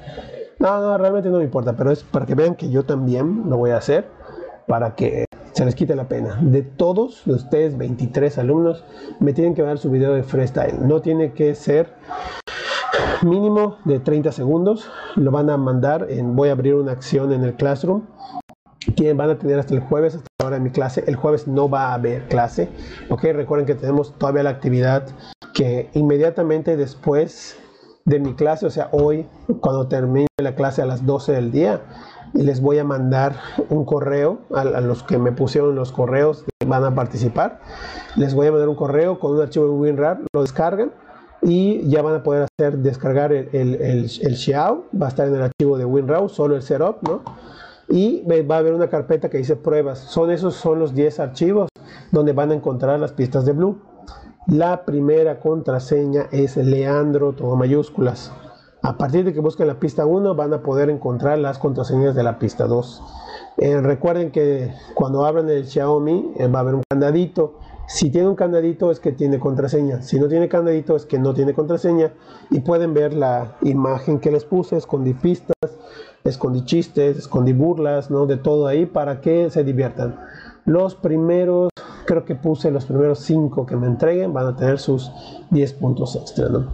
No, 0.62 0.80
no, 0.80 0.95
realmente 0.95 1.28
no 1.30 1.39
me 1.39 1.43
importa, 1.43 1.76
pero 1.76 1.89
es 1.89 2.04
para 2.04 2.28
que 2.28 2.36
vean 2.36 2.54
que 2.54 2.69
yo 2.69 2.84
también 2.84 3.50
lo 3.50 3.58
voy 3.58 3.71
a 3.71 3.78
hacer, 3.78 4.06
para 4.67 4.93
que 4.93 5.26
se 5.54 5.65
les 5.65 5.74
quite 5.74 5.95
la 5.95 6.08
pena. 6.08 6.38
De 6.39 6.62
todos 6.62 7.24
de 7.26 7.34
ustedes, 7.34 7.76
23 7.80 8.38
alumnos, 8.38 8.84
me 9.19 9.34
tienen 9.34 9.56
que 9.56 9.63
dar 9.63 9.80
su 9.80 9.89
video 9.89 10.13
de 10.13 10.21
freestyle. 10.21 10.88
No 10.88 11.02
tiene 11.02 11.34
que 11.34 11.56
ser 11.56 11.95
mínimo 13.24 13.78
de 13.86 14.00
30 14.00 14.32
segundos. 14.32 14.88
Lo 15.15 15.32
van 15.32 15.50
a 15.50 15.58
mandar 15.58 16.06
en, 16.12 16.36
voy 16.36 16.50
a 16.50 16.52
abrir 16.52 16.76
una 16.76 16.91
acción 16.91 17.34
en 17.34 17.43
el 17.43 17.56
Classroom. 17.56 18.04
Que 18.95 19.13
van 19.13 19.32
a 19.32 19.39
tener 19.39 19.58
hasta 19.58 19.74
el 19.74 19.80
jueves, 19.80 20.13
hasta 20.13 20.28
la 20.38 20.45
hora 20.45 20.58
de 20.58 20.63
mi 20.63 20.69
clase. 20.69 21.04
El 21.08 21.15
jueves 21.15 21.47
no 21.47 21.69
va 21.69 21.88
a 21.88 21.95
haber 21.95 22.28
clase. 22.28 22.69
Ok, 23.10 23.24
recuerden 23.34 23.65
que 23.65 23.74
tenemos 23.74 24.13
todavía 24.19 24.43
la 24.43 24.52
actividad 24.52 25.08
que 25.56 25.89
inmediatamente 25.93 26.78
después 26.78 27.58
de 28.05 28.19
mi 28.19 28.33
clase, 28.33 28.65
o 28.65 28.69
sea, 28.69 28.89
hoy, 28.91 29.27
cuando 29.59 29.87
termine 29.87 30.27
la 30.37 30.55
clase 30.55 30.81
a 30.81 30.85
las 30.85 31.05
12 31.05 31.33
del 31.33 31.51
día, 31.51 31.81
les 32.33 32.61
voy 32.61 32.77
a 32.79 32.83
mandar 32.83 33.35
un 33.69 33.85
correo 33.85 34.39
a, 34.53 34.63
los 34.63 35.03
que 35.03 35.17
me 35.17 35.31
pusieron 35.31 35.75
los 35.75 35.91
correos 35.91 36.43
que 36.43 36.65
van 36.65 36.83
a 36.83 36.95
participar. 36.95 37.59
Les 38.15 38.33
voy 38.33 38.47
a 38.47 38.51
mandar 38.51 38.69
un 38.69 38.75
correo 38.75 39.19
con 39.19 39.31
un 39.31 39.41
archivo 39.41 39.65
de 39.65 39.71
WinRAR, 39.71 40.21
lo 40.33 40.41
descargan 40.41 40.91
y 41.41 41.87
ya 41.89 42.01
van 42.01 42.15
a 42.15 42.23
poder 42.23 42.47
hacer 42.57 42.77
descargar 42.77 43.33
el, 43.33 43.49
el, 43.51 43.75
el, 43.75 44.11
el 44.21 44.35
Xiao, 44.35 44.85
va 44.99 45.07
a 45.07 45.09
estar 45.09 45.27
en 45.27 45.35
el 45.35 45.41
archivo 45.41 45.77
de 45.77 45.85
WinRAR, 45.85 46.29
solo 46.29 46.55
el 46.55 46.61
setup, 46.61 47.07
¿no? 47.07 47.21
Y 47.89 48.23
va 48.23 48.55
a 48.55 48.59
haber 48.59 48.73
una 48.73 48.89
carpeta 48.89 49.29
que 49.29 49.37
dice 49.37 49.57
pruebas. 49.57 49.99
Son 49.99 50.31
esos 50.31 50.55
son 50.55 50.79
los 50.79 50.95
10 50.95 51.19
archivos 51.19 51.67
donde 52.11 52.31
van 52.31 52.51
a 52.51 52.53
encontrar 52.53 52.97
las 52.99 53.11
pistas 53.11 53.45
de 53.45 53.51
Blue. 53.51 53.81
La 54.47 54.86
primera 54.86 55.39
contraseña 55.39 56.27
es 56.32 56.58
Leandro, 56.58 57.34
todo 57.34 57.56
mayúsculas. 57.56 58.32
A 58.82 58.97
partir 58.97 59.23
de 59.23 59.34
que 59.34 59.39
busquen 59.39 59.67
la 59.67 59.80
pista 59.80 60.08
1 60.08 60.34
van 60.34 60.51
a 60.51 60.63
poder 60.63 60.89
encontrar 60.89 61.38
las 61.38 61.60
contraseñas 61.60 62.15
de 62.15 62.23
la 62.23 62.39
pista 62.39 62.65
2. 62.65 63.04
Eh, 63.58 63.80
recuerden 63.82 64.32
que 64.32 64.73
cuando 64.95 65.25
abran 65.25 65.47
el 65.47 65.67
Xiaomi 65.67 66.34
eh, 66.38 66.47
va 66.47 66.60
a 66.60 66.62
haber 66.63 66.73
un 66.73 66.84
candadito. 66.89 67.60
Si 67.88 68.10
tiene 68.10 68.30
un 68.30 68.36
candadito 68.36 68.89
es 68.89 68.99
que 68.99 69.12
tiene 69.12 69.39
contraseña. 69.39 70.01
Si 70.01 70.19
no 70.19 70.27
tiene 70.27 70.49
candadito 70.49 70.95
es 70.95 71.06
que 71.06 71.19
no 71.19 71.36
tiene 71.36 71.54
contraseña. 71.54 72.12
Y 72.49 72.62
pueden 72.62 72.95
ver 72.95 73.13
la 73.13 73.58
imagen 73.62 74.19
que 74.19 74.32
les 74.32 74.43
puse. 74.43 74.75
Escondí 74.75 75.13
pistas, 75.13 75.77
escondí 76.23 76.65
chistes, 76.65 77.15
escondí 77.15 77.54
burlas, 77.54 78.10
¿no? 78.10 78.25
De 78.25 78.38
todo 78.38 78.65
ahí 78.65 78.88
para 78.88 79.21
que 79.21 79.51
se 79.51 79.63
diviertan. 79.63 80.19
Los 80.65 80.95
primeros, 80.95 81.70
creo 82.12 82.26
que 82.26 82.36
puse 82.36 82.71
los 82.71 82.84
primeros 82.84 83.19
5 83.19 83.65
que 83.65 83.78
me 83.78 83.88
entreguen, 83.88 84.34
van 84.34 84.45
a 84.47 84.56
tener 84.58 84.80
sus 84.80 85.13
10 85.50 85.74
puntos 85.76 86.17
extra, 86.17 86.50
¿no? 86.50 86.67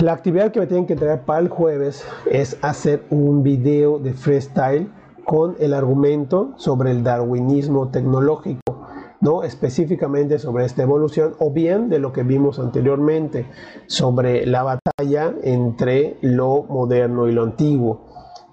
La 0.00 0.12
actividad 0.12 0.50
que 0.50 0.58
me 0.58 0.66
tienen 0.66 0.86
que 0.86 0.94
entregar 0.94 1.24
para 1.24 1.38
el 1.38 1.48
jueves 1.48 2.04
es 2.28 2.58
hacer 2.62 3.04
un 3.10 3.44
video 3.44 4.00
de 4.00 4.12
freestyle 4.12 4.90
con 5.24 5.54
el 5.60 5.72
argumento 5.72 6.52
sobre 6.56 6.90
el 6.90 7.04
darwinismo 7.04 7.90
tecnológico, 7.90 8.88
¿no? 9.20 9.44
específicamente 9.44 10.40
sobre 10.40 10.64
esta 10.64 10.82
evolución 10.82 11.34
o 11.38 11.52
bien 11.52 11.88
de 11.88 12.00
lo 12.00 12.12
que 12.12 12.24
vimos 12.24 12.58
anteriormente 12.58 13.46
sobre 13.86 14.46
la 14.46 14.64
batalla 14.64 15.32
entre 15.44 16.16
lo 16.22 16.64
moderno 16.64 17.28
y 17.28 17.32
lo 17.32 17.44
antiguo. 17.44 18.11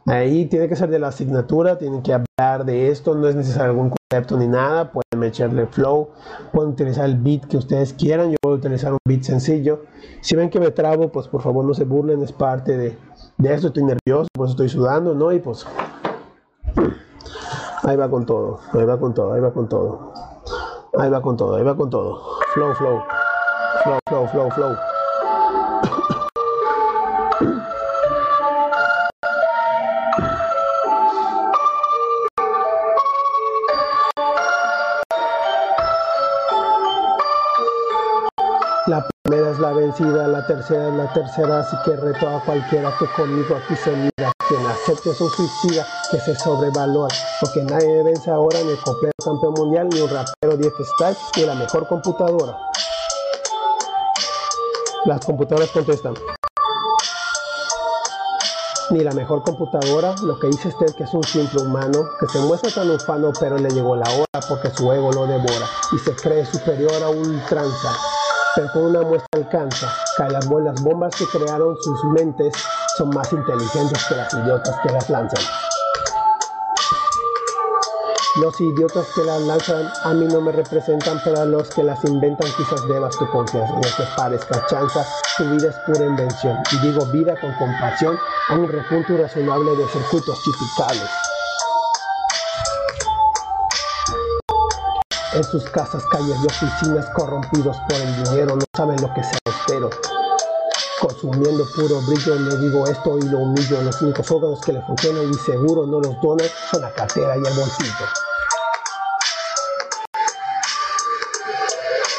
Ahí 0.10 0.48
tiene 0.48 0.68
que 0.68 0.76
ser 0.76 0.90
de 0.90 0.98
la 0.98 1.10
asignatura, 1.10 1.78
tienen 1.78 2.02
que 2.02 2.14
hablar 2.14 2.66
de 2.66 2.90
esto, 2.90 3.14
no 3.14 3.28
es 3.28 3.36
necesario 3.36 3.70
algún 3.70 3.92
concepto 3.92 4.38
ni 4.38 4.48
nada, 4.48 4.92
pueden 4.92 5.24
echarle 5.24 5.68
flow, 5.68 6.10
pueden 6.52 6.72
utilizar 6.72 7.06
el 7.06 7.16
beat 7.16 7.46
que 7.46 7.58
ustedes 7.58 7.94
quieran, 7.94 8.32
yo 8.32 8.38
voy 8.42 8.54
a 8.54 8.56
utilizar 8.56 8.92
un 8.92 8.98
beat 9.08 9.22
sencillo. 9.22 9.84
Si 10.22 10.36
ven 10.36 10.50
que 10.50 10.60
me 10.60 10.72
trabo, 10.72 11.10
pues 11.10 11.28
por 11.28 11.44
favor 11.44 11.64
no 11.64 11.76
se 11.76 11.84
burlen, 11.84 12.24
es 12.24 12.32
parte 12.32 12.76
de, 12.76 12.98
de 13.38 13.54
esto, 13.54 13.68
estoy 13.68 13.84
nervioso, 13.84 14.28
por 14.34 14.48
eso 14.48 14.54
estoy 14.54 14.70
sudando, 14.70 15.14
¿no? 15.14 15.32
Y 15.32 15.42
pues 15.42 15.68
ahí 17.84 17.96
va 17.96 18.10
con 18.10 18.26
todo, 18.26 18.62
ahí 18.74 18.86
va 18.86 19.00
con 19.00 19.14
todo, 19.14 19.34
ahí 19.34 19.42
va 19.42 19.54
con 19.54 19.70
todo, 19.70 20.14
ahí 20.98 21.10
va 21.12 21.22
con 21.22 21.38
todo, 21.38 21.56
ahí 21.56 21.64
va 21.64 21.78
con 21.78 21.90
todo, 21.92 22.20
flow, 22.56 22.74
flow, 22.74 23.04
flow, 23.84 24.00
flow, 24.08 24.28
flow, 24.28 24.50
flow. 24.50 24.89
La 39.98 40.46
tercera 40.46 40.88
es 40.88 40.94
la 40.94 41.14
tercera, 41.14 41.60
así 41.60 41.76
que 41.84 41.96
reto 41.96 42.30
a 42.30 42.40
cualquiera 42.44 42.96
que 43.00 43.08
conmigo 43.08 43.56
aquí 43.56 43.76
se 43.76 43.92
mira, 43.92 44.32
quien 44.48 44.66
acepte 44.68 45.14
su 45.16 45.28
suicida, 45.30 45.86
que 46.12 46.20
se 46.20 46.36
sobrevalora, 46.36 47.14
porque 47.42 47.64
nadie 47.64 48.04
vence 48.04 48.30
ahora 48.30 48.60
en 48.60 48.70
el 48.70 48.78
completo 48.78 49.16
campeón 49.24 49.54
mundial, 49.58 49.90
ni 49.90 50.02
un 50.02 50.10
rapero 50.10 50.58
10 50.58 50.74
style, 50.96 51.18
ni 51.38 51.46
la 51.46 51.56
mejor 51.56 51.88
computadora. 51.88 52.58
Las 55.06 55.26
computadoras 55.26 55.70
contestan. 55.72 56.14
Ni 58.92 59.00
la 59.00 59.12
mejor 59.12 59.44
computadora, 59.44 60.14
lo 60.24 60.40
que 60.40 60.48
dice 60.48 60.68
usted 60.68 60.96
que 60.96 61.04
es 61.04 61.14
un 61.14 61.24
simple 61.24 61.62
humano, 61.62 62.06
que 62.20 62.28
se 62.28 62.40
muestra 62.40 62.72
tan 62.72 62.92
ufano, 62.92 63.32
pero 63.40 63.58
le 63.58 63.70
llegó 63.70 63.96
la 63.96 64.10
hora 64.10 64.48
porque 64.48 64.70
su 64.72 64.92
ego 64.92 65.12
lo 65.12 65.26
devora 65.26 65.68
y 65.92 65.98
se 66.00 66.16
cree 66.16 66.46
superior 66.46 67.04
a 67.04 67.10
ultranza 67.10 68.19
con 68.68 68.84
una 68.84 69.02
muestra 69.02 69.28
alcanza. 69.34 69.88
Cae 70.18 70.30
las 70.32 70.48
bombas 70.48 71.16
que 71.16 71.26
crearon 71.26 71.78
sus 71.82 72.04
mentes 72.06 72.54
son 72.98 73.10
más 73.10 73.32
inteligentes 73.32 74.06
que 74.06 74.16
las 74.16 74.34
idiotas 74.34 74.76
que 74.84 74.92
las 74.92 75.10
lanzan. 75.10 75.44
Los 78.36 78.60
idiotas 78.62 79.08
que 79.16 79.24
las 79.24 79.42
lanzan 79.42 79.92
a 80.04 80.14
mí 80.14 80.26
no 80.26 80.42
me 80.42 80.52
representan, 80.52 81.20
pero 81.24 81.42
a 81.42 81.46
los 81.46 81.70
que 81.70 81.84
las 81.84 82.04
inventan 82.06 82.50
quizás 82.58 82.88
debas 82.88 83.18
tu 83.18 83.30
confianza. 83.32 83.74
No 83.74 83.82
te 83.82 84.04
parezca 84.16 84.66
chanza, 84.68 85.06
tu 85.38 85.46
vida 85.46 85.70
es 85.70 85.76
pura 85.86 86.06
invención. 86.06 86.58
Y 86.72 86.80
digo 86.80 87.06
vida 87.08 87.36
con 87.40 87.54
compasión 87.54 88.18
a 88.50 88.56
un 88.56 88.68
repunto 88.68 89.14
irrazonable 89.14 89.76
de 89.76 89.88
circuitos 89.88 90.38
tipicales. 90.44 91.29
En 95.40 95.46
sus 95.46 95.64
casas, 95.70 96.04
calles 96.12 96.36
y 96.44 96.48
oficinas 96.48 97.06
corrompidos 97.12 97.78
por 97.88 97.96
el 97.96 98.24
dinero 98.26 98.58
no 98.58 98.66
saben 98.76 99.02
lo 99.02 99.14
que 99.14 99.24
sea 99.24 99.40
espero. 99.46 99.90
Consumiendo 101.00 101.64
puro 101.78 102.02
brillo 102.02 102.36
le 102.36 102.58
digo 102.58 102.86
esto 102.86 103.18
y 103.18 103.22
lo 103.22 103.38
humillo. 103.38 103.82
Los 103.84 104.02
únicos 104.02 104.30
órganos 104.30 104.60
que 104.60 104.74
le 104.74 104.82
funcionan 104.82 105.30
y 105.30 105.34
seguro 105.36 105.88
no 105.88 106.02
los 106.02 106.22
donan 106.22 106.46
son 106.70 106.82
la 106.82 106.92
cartera 106.92 107.38
y 107.38 107.40
el 107.40 107.54
bolsillo. 107.54 108.06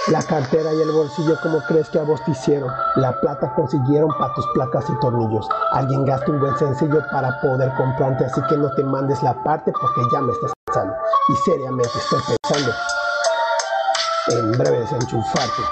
La 0.07 0.23
cartera 0.23 0.73
y 0.73 0.81
el 0.81 0.91
bolsillo, 0.91 1.39
como 1.43 1.61
crees 1.65 1.91
que 1.91 1.99
a 1.99 2.05
vos 2.05 2.25
te 2.25 2.31
hicieron? 2.31 2.73
La 2.97 3.21
plata 3.21 3.53
consiguieron 3.55 4.09
para 4.19 4.33
tus 4.33 4.47
placas 4.55 4.87
y 4.89 4.99
tornillos. 4.99 5.47
Alguien 5.73 6.07
gasta 6.07 6.31
un 6.31 6.41
buen 6.41 6.57
sencillo 6.57 7.03
para 7.13 7.39
poder 7.43 7.71
comprarte, 7.75 8.25
así 8.25 8.41
que 8.49 8.57
no 8.57 8.75
te 8.77 8.83
mandes 8.83 9.23
la 9.23 9.35
parte 9.45 9.71
porque 9.79 10.09
ya 10.11 10.23
me 10.23 10.33
estás 10.33 10.53
pensando. 10.65 10.95
Y 11.29 11.37
seriamente 11.37 11.99
estoy 11.99 12.19
pensando 12.27 12.73
en 14.29 14.53
breve 14.53 14.81
desenchufarte. 14.81 15.63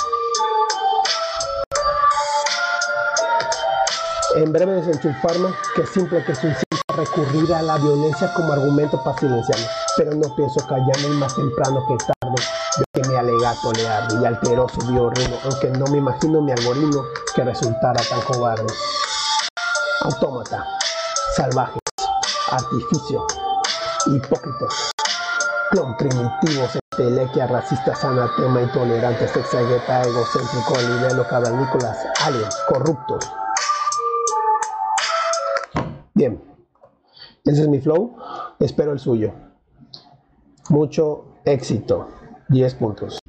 En 4.36 4.52
breve 4.52 4.72
desenchufarme, 4.74 5.54
que 5.74 5.86
simple 5.86 6.24
que 6.24 6.32
es 6.32 6.44
un 6.44 6.54
recurrir 6.96 7.52
a 7.54 7.62
la 7.62 7.76
violencia 7.76 8.32
como 8.34 8.52
argumento 8.52 9.02
para 9.04 9.16
silenciarme, 9.18 9.66
pero 9.96 10.14
no 10.14 10.34
pienso 10.34 10.66
callarme 10.66 11.08
más 11.18 11.34
temprano 11.34 11.84
que 11.86 11.96
tarde 11.96 12.42
de 12.76 12.84
que 12.92 13.08
mi 13.08 13.14
alegato 13.14 13.72
le 13.72 13.88
arde 13.88 14.20
y 14.20 14.24
alteró 14.24 14.68
su 14.68 14.80
biorritmo, 14.86 15.38
aunque 15.44 15.70
no 15.70 15.86
me 15.86 15.98
imagino 15.98 16.40
mi 16.40 16.52
algoritmo 16.52 17.04
que 17.34 17.44
resultara 17.44 18.02
tan 18.02 18.20
cobarde. 18.22 18.66
Autómata, 20.02 20.66
salvajes, 21.36 21.80
artificio, 22.50 23.26
hipócritas, 24.06 24.90
clon 25.70 25.96
primitivos 25.96 26.78
telequia, 26.98 27.46
racista, 27.46 27.94
anatema, 28.02 28.60
intolerante, 28.60 29.28
sexagueta, 29.28 30.02
egocéntrico, 30.02 30.74
libelo, 30.80 31.24
cavernícolas, 31.28 31.96
aliens, 32.26 32.56
corruptos. 32.68 33.32
Bien, 36.12 36.42
ese 37.44 37.62
es 37.62 37.68
mi 37.68 37.78
flow, 37.78 38.16
espero 38.58 38.92
el 38.92 38.98
suyo. 38.98 39.32
Mucho 40.70 41.24
éxito. 41.44 42.08
10 42.48 42.74
puntos. 42.74 43.20